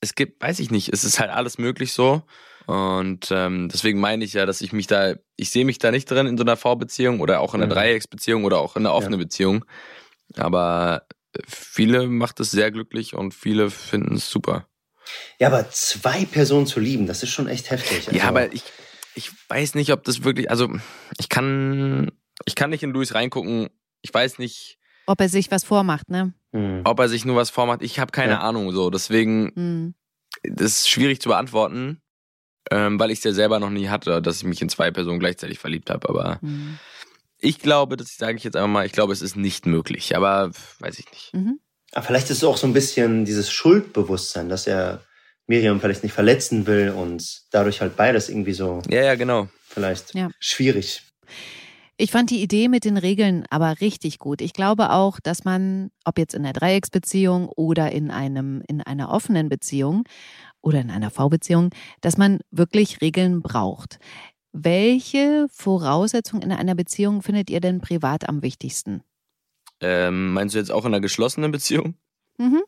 [0.00, 2.22] es gibt, weiß ich nicht, es ist halt alles möglich so.
[2.68, 6.04] Und ähm, deswegen meine ich ja, dass ich mich da, ich sehe mich da nicht
[6.10, 7.78] drin in so einer V-Beziehung oder auch in einer mhm.
[7.78, 9.24] Dreiecksbeziehung oder auch in einer offenen ja.
[9.24, 9.64] Beziehung.
[10.36, 11.06] Aber
[11.46, 14.68] viele macht es sehr glücklich und viele finden es super.
[15.40, 18.06] Ja, aber zwei Personen zu lieben, das ist schon echt heftig.
[18.06, 18.64] Also ja, aber ich,
[19.14, 20.68] ich weiß nicht, ob das wirklich, also
[21.18, 22.10] ich kann,
[22.44, 23.70] ich kann nicht in Luis reingucken.
[24.02, 24.78] Ich weiß nicht.
[25.06, 26.34] Ob er sich was vormacht, ne?
[26.52, 26.82] Mhm.
[26.84, 27.80] Ob er sich nur was vormacht.
[27.80, 28.40] Ich habe keine ja.
[28.40, 28.90] Ahnung so.
[28.90, 29.94] Deswegen, mhm.
[30.42, 32.02] das ist schwierig zu beantworten
[32.70, 35.20] ähm, weil ich es ja selber noch nie hatte, dass ich mich in zwei Personen
[35.20, 36.08] gleichzeitig verliebt habe.
[36.08, 36.78] Aber mhm.
[37.38, 40.50] ich glaube, das sage ich jetzt einfach mal, ich glaube, es ist nicht möglich, aber
[40.80, 41.34] weiß ich nicht.
[41.34, 41.60] Mhm.
[41.92, 45.02] Aber vielleicht ist es auch so ein bisschen dieses Schuldbewusstsein, dass er
[45.46, 48.82] Miriam vielleicht nicht verletzen will und dadurch halt beides irgendwie so.
[48.88, 49.48] Ja, ja, genau.
[49.66, 50.28] Vielleicht ja.
[50.38, 51.02] schwierig.
[52.00, 54.40] Ich fand die Idee mit den Regeln aber richtig gut.
[54.40, 59.10] Ich glaube auch, dass man, ob jetzt in der Dreiecksbeziehung oder in einem, in einer
[59.10, 60.04] offenen Beziehung,
[60.60, 63.98] oder in einer V-Beziehung, dass man wirklich Regeln braucht.
[64.52, 69.02] Welche Voraussetzungen in einer Beziehung findet ihr denn privat am wichtigsten?
[69.80, 71.94] Ähm, meinst du jetzt auch in einer geschlossenen Beziehung?
[72.38, 72.62] Mhm.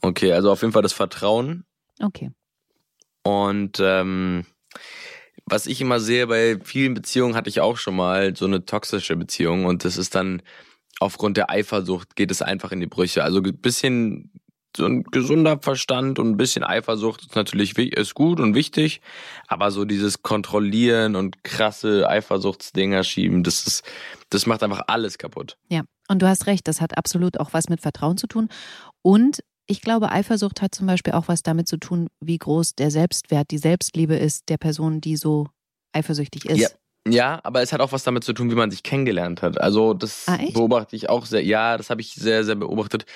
[0.00, 1.64] Okay, also auf jeden Fall das Vertrauen.
[2.00, 2.30] Okay.
[3.22, 4.46] Und ähm,
[5.44, 9.16] was ich immer sehe bei vielen Beziehungen, hatte ich auch schon mal so eine toxische
[9.16, 10.42] Beziehung und das ist dann
[10.98, 13.24] aufgrund der Eifersucht geht es einfach in die Brüche.
[13.24, 14.30] Also ein bisschen
[14.76, 19.00] so ein gesunder Verstand und ein bisschen Eifersucht ist natürlich ist gut und wichtig,
[19.46, 23.84] aber so dieses Kontrollieren und krasse Eifersuchtsdinger schieben, das ist,
[24.30, 25.56] das macht einfach alles kaputt.
[25.68, 28.48] Ja, und du hast recht, das hat absolut auch was mit Vertrauen zu tun.
[29.02, 32.90] Und ich glaube, Eifersucht hat zum Beispiel auch was damit zu tun, wie groß der
[32.90, 35.48] Selbstwert, die Selbstliebe ist der Person, die so
[35.92, 36.60] eifersüchtig ist.
[36.60, 36.68] Ja.
[37.08, 39.60] Ja, aber es hat auch was damit zu tun, wie man sich kennengelernt hat.
[39.60, 41.44] Also das ah, beobachte ich auch sehr.
[41.44, 43.06] Ja, das habe ich sehr, sehr beobachtet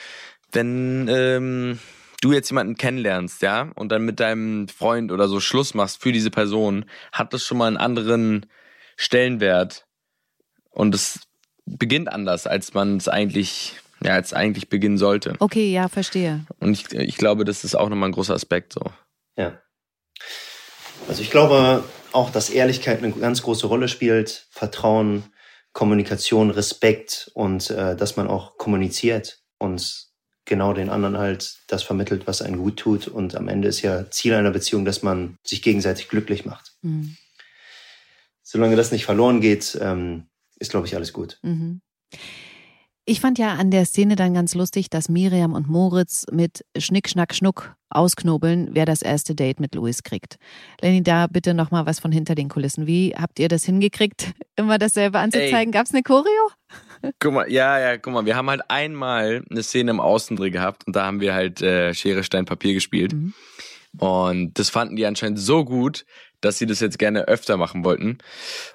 [0.52, 1.78] wenn ähm,
[2.20, 6.12] du jetzt jemanden kennenlernst, ja, und dann mit deinem Freund oder so Schluss machst für
[6.12, 8.46] diese Person, hat das schon mal einen anderen
[8.96, 9.86] Stellenwert.
[10.70, 11.20] Und es
[11.64, 15.34] beginnt anders, als man es eigentlich, ja, als eigentlich beginnen sollte.
[15.38, 16.46] Okay, ja, verstehe.
[16.60, 18.82] Und ich, ich glaube, das ist auch nochmal ein großer Aspekt so.
[19.36, 19.60] Ja.
[21.08, 25.24] Also ich glaube auch, dass Ehrlichkeit eine ganz große Rolle spielt, Vertrauen,
[25.72, 30.05] Kommunikation, Respekt und äh, dass man auch kommuniziert und
[30.46, 33.08] genau den anderen halt das vermittelt, was einen gut tut.
[33.08, 36.72] Und am Ende ist ja Ziel einer Beziehung, dass man sich gegenseitig glücklich macht.
[36.82, 37.16] Mhm.
[38.42, 40.28] Solange das nicht verloren geht, ähm,
[40.58, 41.38] ist, glaube ich, alles gut.
[41.42, 41.80] Mhm.
[43.08, 47.08] Ich fand ja an der Szene dann ganz lustig, dass Miriam und Moritz mit Schnick,
[47.08, 50.38] Schnack, Schnuck ausknobeln, wer das erste Date mit Louis kriegt.
[50.80, 52.88] Lenny, da bitte nochmal was von hinter den Kulissen.
[52.88, 55.70] Wie habt ihr das hingekriegt, immer dasselbe anzuzeigen?
[55.70, 56.50] Gab es eine Choreo?
[57.20, 60.84] Guck mal, ja, ja, guck mal, wir haben halt einmal eine Szene im Außendreh gehabt
[60.88, 63.12] und da haben wir halt äh, Schere, Stein, Papier gespielt.
[63.12, 63.34] Mhm.
[63.98, 66.06] Und das fanden die anscheinend so gut,
[66.40, 68.18] dass sie das jetzt gerne öfter machen wollten.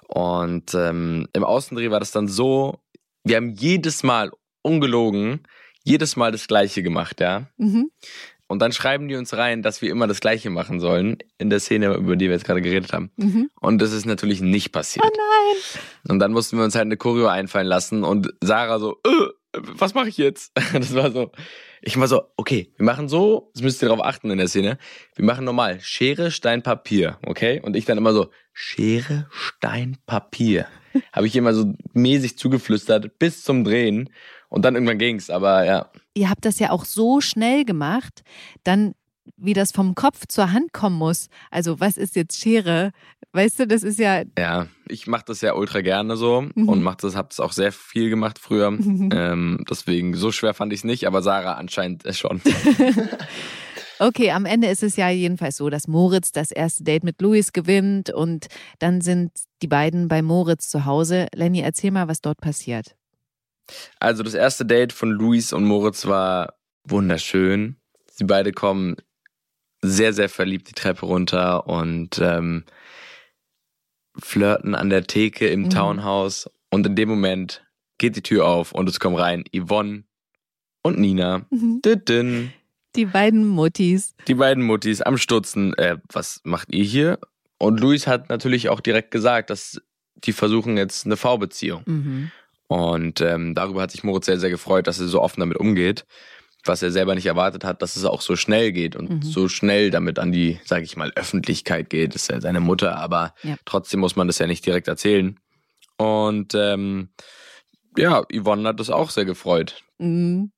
[0.07, 2.79] Und ähm, im Außendreh war das dann so,
[3.23, 4.31] wir haben jedes Mal,
[4.61, 5.47] ungelogen,
[5.83, 7.47] jedes Mal das Gleiche gemacht, ja.
[7.57, 7.89] Mhm.
[8.47, 11.61] Und dann schreiben die uns rein, dass wir immer das Gleiche machen sollen in der
[11.61, 13.09] Szene, über die wir jetzt gerade geredet haben.
[13.15, 13.49] Mhm.
[13.61, 15.05] Und das ist natürlich nicht passiert.
[15.05, 15.81] Oh nein!
[16.09, 19.93] Und dann mussten wir uns halt eine Choreo einfallen lassen und Sarah so, äh, was
[19.93, 20.51] mache ich jetzt?
[20.73, 21.31] Das war so,
[21.81, 24.77] ich war so, okay, wir machen so, das müsst ihr darauf achten in der Szene.
[25.15, 27.61] Wir machen normal Schere, Stein, Papier, okay?
[27.63, 30.67] Und ich dann immer so, Schere, Stein, Papier.
[31.13, 34.09] Habe ich immer so mäßig zugeflüstert bis zum Drehen.
[34.49, 35.89] Und dann irgendwann ging's, aber ja.
[36.13, 38.23] Ihr habt das ja auch so schnell gemacht,
[38.63, 38.93] dann
[39.37, 41.27] wie das vom Kopf zur Hand kommen muss.
[41.49, 42.91] Also was ist jetzt Schere?
[43.33, 44.23] Weißt du, das ist ja.
[44.37, 46.67] Ja, ich mache das ja ultra gerne so mhm.
[46.67, 48.71] und mach das, hab das auch sehr viel gemacht früher.
[48.71, 49.09] Mhm.
[49.13, 52.41] Ähm, deswegen so schwer fand ich es nicht, aber Sarah anscheinend schon.
[54.01, 57.53] okay, am Ende ist es ja jedenfalls so, dass Moritz das erste Date mit Louis
[57.53, 58.47] gewinnt und
[58.79, 61.27] dann sind die beiden bei Moritz zu Hause.
[61.35, 62.95] Lenny, erzähl mal, was dort passiert.
[63.99, 67.77] Also das erste Date von Louis und Moritz war wunderschön.
[68.11, 68.95] Sie beide kommen
[69.83, 72.63] sehr, sehr verliebt die Treppe runter und ähm,
[74.19, 75.69] flirten an der Theke im mhm.
[75.69, 76.49] Townhouse.
[76.71, 77.65] Und in dem Moment
[77.97, 80.03] geht die Tür auf und es kommen rein Yvonne
[80.83, 81.45] und Nina.
[81.49, 81.81] Mhm.
[82.95, 84.15] Die beiden Muttis.
[84.27, 85.73] Die beiden Muttis am Stutzen.
[85.75, 87.19] Äh, was macht ihr hier?
[87.57, 89.79] und Luis hat natürlich auch direkt gesagt, dass
[90.15, 91.83] die versuchen jetzt eine V-Beziehung.
[91.85, 92.31] Mhm.
[92.67, 96.05] Und ähm, darüber hat sich Moritz sehr, sehr gefreut, dass er so offen damit umgeht.
[96.65, 99.21] Was er selber nicht erwartet hat, dass es auch so schnell geht und Mhm.
[99.21, 102.15] so schnell damit an die, sage ich mal, Öffentlichkeit geht.
[102.15, 103.57] Das ist ja seine Mutter, aber Ja.
[103.65, 105.39] trotzdem muss man das ja nicht direkt erzählen.
[105.97, 107.09] Und ähm,
[107.95, 109.83] ja, Yvonne hat das auch sehr gefreut.
[109.99, 110.51] Mhm.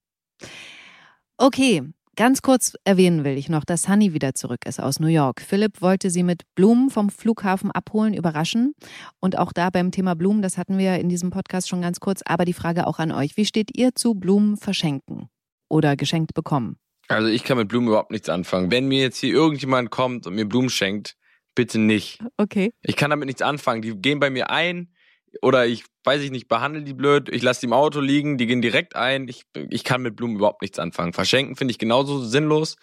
[1.38, 1.84] Okay,
[2.16, 5.42] ganz kurz erwähnen will ich noch, dass Sunny wieder zurück ist aus New York.
[5.42, 8.74] Philipp wollte sie mit Blumen vom Flughafen abholen, überraschen.
[9.20, 12.22] Und auch da beim Thema Blumen, das hatten wir in diesem Podcast schon ganz kurz,
[12.26, 13.38] aber die Frage auch an euch.
[13.38, 15.30] Wie steht ihr zu Blumen verschenken
[15.70, 16.78] oder geschenkt bekommen?
[17.08, 18.72] Also ich kann mit Blumen überhaupt nichts anfangen.
[18.72, 21.16] Wenn mir jetzt hier irgendjemand kommt und mir Blumen schenkt,
[21.56, 22.20] bitte nicht.
[22.38, 22.72] Okay.
[22.82, 23.82] Ich kann damit nichts anfangen.
[23.82, 24.93] Die gehen bei mir ein
[25.42, 28.46] oder ich weiß ich nicht, behandle die blöd, ich lasse die im Auto liegen, die
[28.46, 29.28] gehen direkt ein.
[29.30, 31.14] Ich, ich kann mit Blumen überhaupt nichts anfangen.
[31.14, 32.76] Verschenken finde ich genauso sinnlos,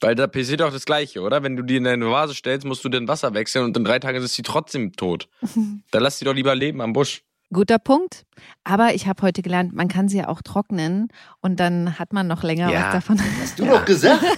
[0.00, 1.42] weil da passiert auch das Gleiche, oder?
[1.42, 3.98] Wenn du die in deine Vase stellst, musst du den Wasser wechseln und in drei
[3.98, 5.28] Tagen ist sie trotzdem tot.
[5.90, 7.22] Dann lass sie doch lieber leben am Busch.
[7.52, 8.24] Guter Punkt.
[8.62, 11.08] Aber ich habe heute gelernt, man kann sie ja auch trocknen
[11.40, 12.84] und dann hat man noch länger Ja.
[12.86, 13.20] was davon.
[13.40, 14.24] Hast du doch gesagt.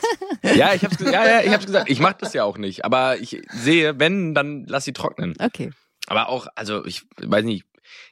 [0.57, 1.89] Ja, ich hab's, ge- ja, ja, ich hab's gesagt.
[1.89, 2.85] Ich mach das ja auch nicht.
[2.85, 5.35] Aber ich sehe, wenn, dann lass sie trocknen.
[5.39, 5.71] Okay.
[6.07, 7.65] Aber auch, also ich weiß nicht,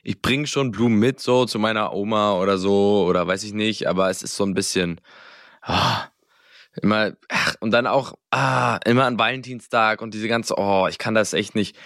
[0.03, 3.87] ich bringe schon Blumen mit, so zu meiner Oma oder so, oder weiß ich nicht,
[3.89, 5.01] aber es ist so ein bisschen,
[5.63, 6.09] ah,
[6.81, 11.15] immer, ach, und dann auch, ah, immer an Valentinstag und diese ganze, oh, ich kann
[11.15, 11.77] das echt nicht.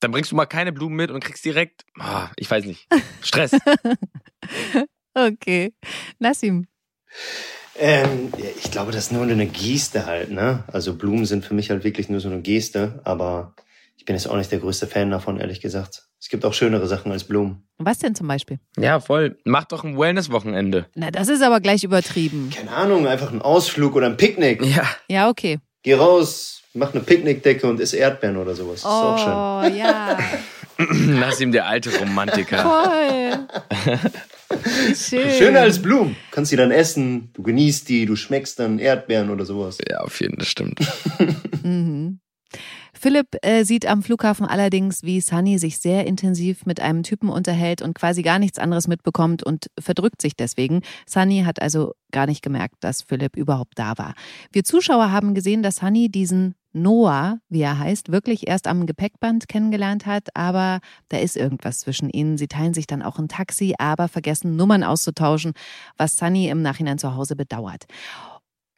[0.00, 2.86] Dann bringst du mal keine Blumen mit und kriegst direkt, ah, ich weiß nicht,
[3.22, 3.52] Stress.
[5.14, 5.72] Okay.
[6.18, 6.66] Nassim.
[7.76, 10.64] Ähm, ja, ich glaube, das ist nur eine Geste halt, ne?
[10.68, 13.54] Also Blumen sind für mich halt wirklich nur so eine Geste, aber
[13.98, 16.04] ich bin jetzt auch nicht der größte Fan davon, ehrlich gesagt.
[16.20, 17.68] Es gibt auch schönere Sachen als Blumen.
[17.78, 18.58] Was denn zum Beispiel?
[18.78, 19.36] ja, voll.
[19.44, 20.86] Mach doch ein Wellness-Wochenende.
[20.94, 22.50] Na, das ist aber gleich übertrieben.
[22.54, 24.64] Keine Ahnung, einfach ein Ausflug oder ein Picknick.
[24.64, 25.58] Ja, Ja, okay.
[25.82, 28.82] Geh raus, mach eine Picknickdecke und iss Erdbeeren oder sowas.
[28.82, 29.74] Das ist auch schön.
[29.74, 30.18] Oh, ja.
[31.20, 32.58] lass ihm der alte Romantiker.
[32.62, 33.48] Voll.
[34.94, 35.30] Schön.
[35.30, 36.14] Schöner als Blumen.
[36.14, 39.76] Du kannst sie dann essen, du genießt die, du schmeckst dann Erdbeeren oder sowas.
[39.88, 40.80] Ja, auf jeden Fall, das stimmt.
[41.62, 42.20] Mhm.
[43.00, 47.80] Philipp äh, sieht am Flughafen allerdings, wie Sunny sich sehr intensiv mit einem Typen unterhält
[47.80, 50.82] und quasi gar nichts anderes mitbekommt und verdrückt sich deswegen.
[51.06, 54.14] Sunny hat also gar nicht gemerkt, dass Philipp überhaupt da war.
[54.50, 59.48] Wir Zuschauer haben gesehen, dass Sunny diesen Noah, wie er heißt, wirklich erst am Gepäckband
[59.48, 62.36] kennengelernt hat, aber da ist irgendwas zwischen ihnen.
[62.36, 65.52] Sie teilen sich dann auch ein Taxi, aber vergessen Nummern auszutauschen,
[65.96, 67.86] was Sunny im Nachhinein zu Hause bedauert.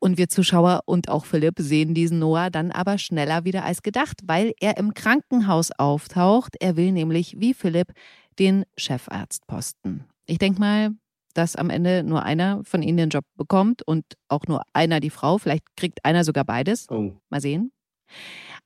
[0.00, 4.22] Und wir Zuschauer und auch Philipp sehen diesen Noah dann aber schneller wieder als gedacht,
[4.24, 6.56] weil er im Krankenhaus auftaucht.
[6.58, 7.92] Er will nämlich, wie Philipp,
[8.38, 10.04] den Chefarztposten.
[10.26, 10.90] Ich denke mal,
[11.34, 15.10] dass am Ende nur einer von ihnen den Job bekommt und auch nur einer die
[15.10, 15.36] Frau.
[15.36, 16.88] Vielleicht kriegt einer sogar beides.
[16.90, 17.12] Oh.
[17.28, 17.70] Mal sehen.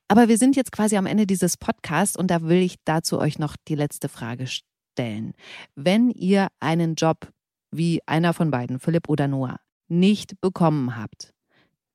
[0.07, 3.39] Aber wir sind jetzt quasi am Ende dieses Podcasts und da will ich dazu euch
[3.39, 5.33] noch die letzte Frage stellen.
[5.75, 7.31] Wenn ihr einen Job
[7.71, 11.33] wie einer von beiden, Philipp oder Noah, nicht bekommen habt,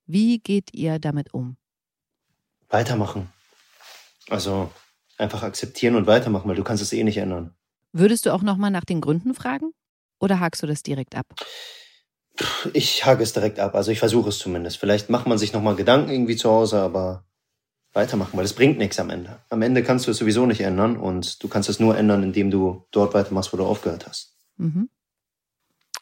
[0.07, 1.57] wie geht ihr damit um?
[2.69, 3.29] Weitermachen.
[4.29, 4.71] Also
[5.19, 7.55] einfach akzeptieren und weitermachen, weil du kannst es eh nicht ändern.
[7.93, 9.73] Würdest du auch nochmal nach den Gründen fragen?
[10.21, 11.27] Oder hakst du das direkt ab?
[12.73, 13.75] Ich hake es direkt ab.
[13.75, 14.79] Also ich versuche es zumindest.
[14.79, 17.25] Vielleicht macht man sich nochmal Gedanken irgendwie zu Hause, aber
[17.93, 19.41] weitermachen, weil es bringt nichts am Ende.
[19.49, 22.51] Am Ende kannst du es sowieso nicht ändern und du kannst es nur ändern, indem
[22.51, 24.37] du dort weitermachst, wo du aufgehört hast.
[24.57, 24.89] Mhm.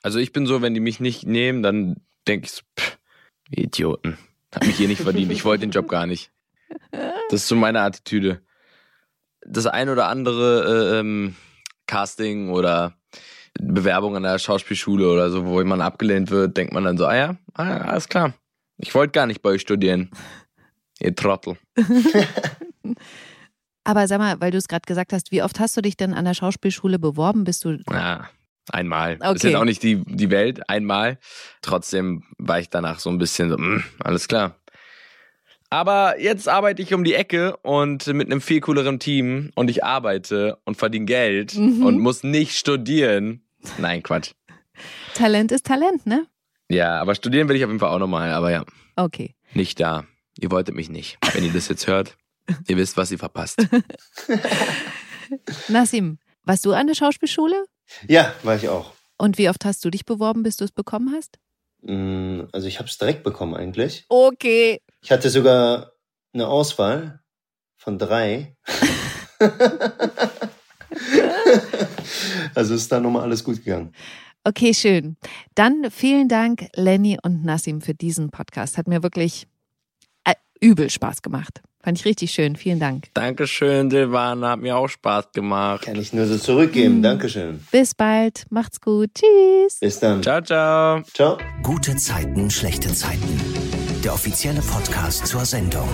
[0.03, 2.99] Also ich bin so, wenn die mich nicht nehmen, dann denke ich so, pff,
[3.51, 4.19] Idioten.
[4.55, 5.33] Hab mich hier nicht verdient.
[5.33, 6.31] Ich wollte den Job gar nicht.
[6.91, 8.41] Das ist so meine Attitüde.
[9.47, 11.37] Das ein oder andere äh, ähm,
[11.87, 12.95] Casting oder
[13.61, 17.17] Bewerbung an der Schauspielschule oder so, wo jemand abgelehnt wird, denkt man dann so, ah
[17.17, 18.35] ja, ah ja alles klar.
[18.77, 20.11] Ich wollte gar nicht bei euch studieren.
[21.01, 21.57] Ihr Trottel.
[23.85, 26.15] Aber sag mal, weil du es gerade gesagt hast, wie oft hast du dich denn
[26.15, 27.45] an der Schauspielschule beworben?
[27.45, 27.79] Bist du.
[27.91, 28.29] Ja,
[28.71, 29.15] einmal.
[29.15, 29.49] Ist Okay.
[29.49, 31.19] jetzt auch nicht die, die Welt, einmal.
[31.63, 34.57] Trotzdem war ich danach so ein bisschen so, mm, alles klar.
[35.71, 39.85] Aber jetzt arbeite ich um die Ecke und mit einem viel cooleren Team und ich
[39.85, 41.85] arbeite und verdiene Geld Mhm.
[41.85, 43.43] und muss nicht studieren.
[43.77, 44.33] Nein, Quatsch.
[45.15, 46.27] Talent ist Talent, ne?
[46.71, 48.65] Ja, aber studieren will ich auf jeden Fall auch nochmal, aber ja,
[48.97, 49.35] Okay.
[49.53, 50.05] nicht da.
[50.41, 51.19] Ihr wolltet mich nicht.
[51.35, 52.17] Wenn ihr das jetzt hört,
[52.69, 53.59] ihr wisst, was ihr verpasst.
[55.69, 57.67] Nassim, warst du an der Schauspielschule?
[58.07, 58.93] Ja, war ich auch.
[59.17, 61.39] Und wie oft hast du dich beworben, bis du es bekommen hast?
[61.83, 64.05] Mm, Also ich habe es direkt bekommen eigentlich.
[64.09, 64.81] Okay.
[65.01, 65.93] Ich hatte sogar
[66.33, 67.21] eine Auswahl
[67.77, 68.57] von drei.
[72.55, 73.93] also ist da nochmal alles gut gegangen.
[74.45, 75.17] Okay, schön.
[75.55, 78.79] Dann vielen Dank, Lenny und Nassim, für diesen Podcast.
[78.79, 79.47] Hat mir wirklich
[80.25, 81.61] äh, übel Spaß gemacht.
[81.83, 82.57] Fand ich richtig schön.
[82.57, 83.07] Vielen Dank.
[83.15, 84.51] Dankeschön, Silvana.
[84.51, 85.85] Hat mir auch Spaß gemacht.
[85.85, 87.03] Kann ich nur so zurückgeben.
[87.03, 87.65] Dankeschön.
[87.71, 88.47] Bis bald.
[88.51, 89.11] Macht's gut.
[89.15, 89.79] Tschüss.
[89.81, 90.23] Bis dann.
[90.23, 91.03] Ciao, ciao.
[91.15, 91.39] Ciao.
[91.63, 93.41] Gute Zeiten, schlechte Zeiten.
[94.05, 95.89] Der offizielle Podcast zur Sendung.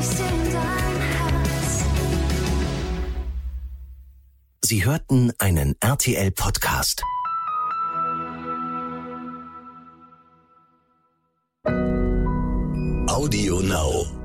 [4.65, 7.03] Sie hörten einen RTL-Podcast.
[13.07, 14.24] Audio Now.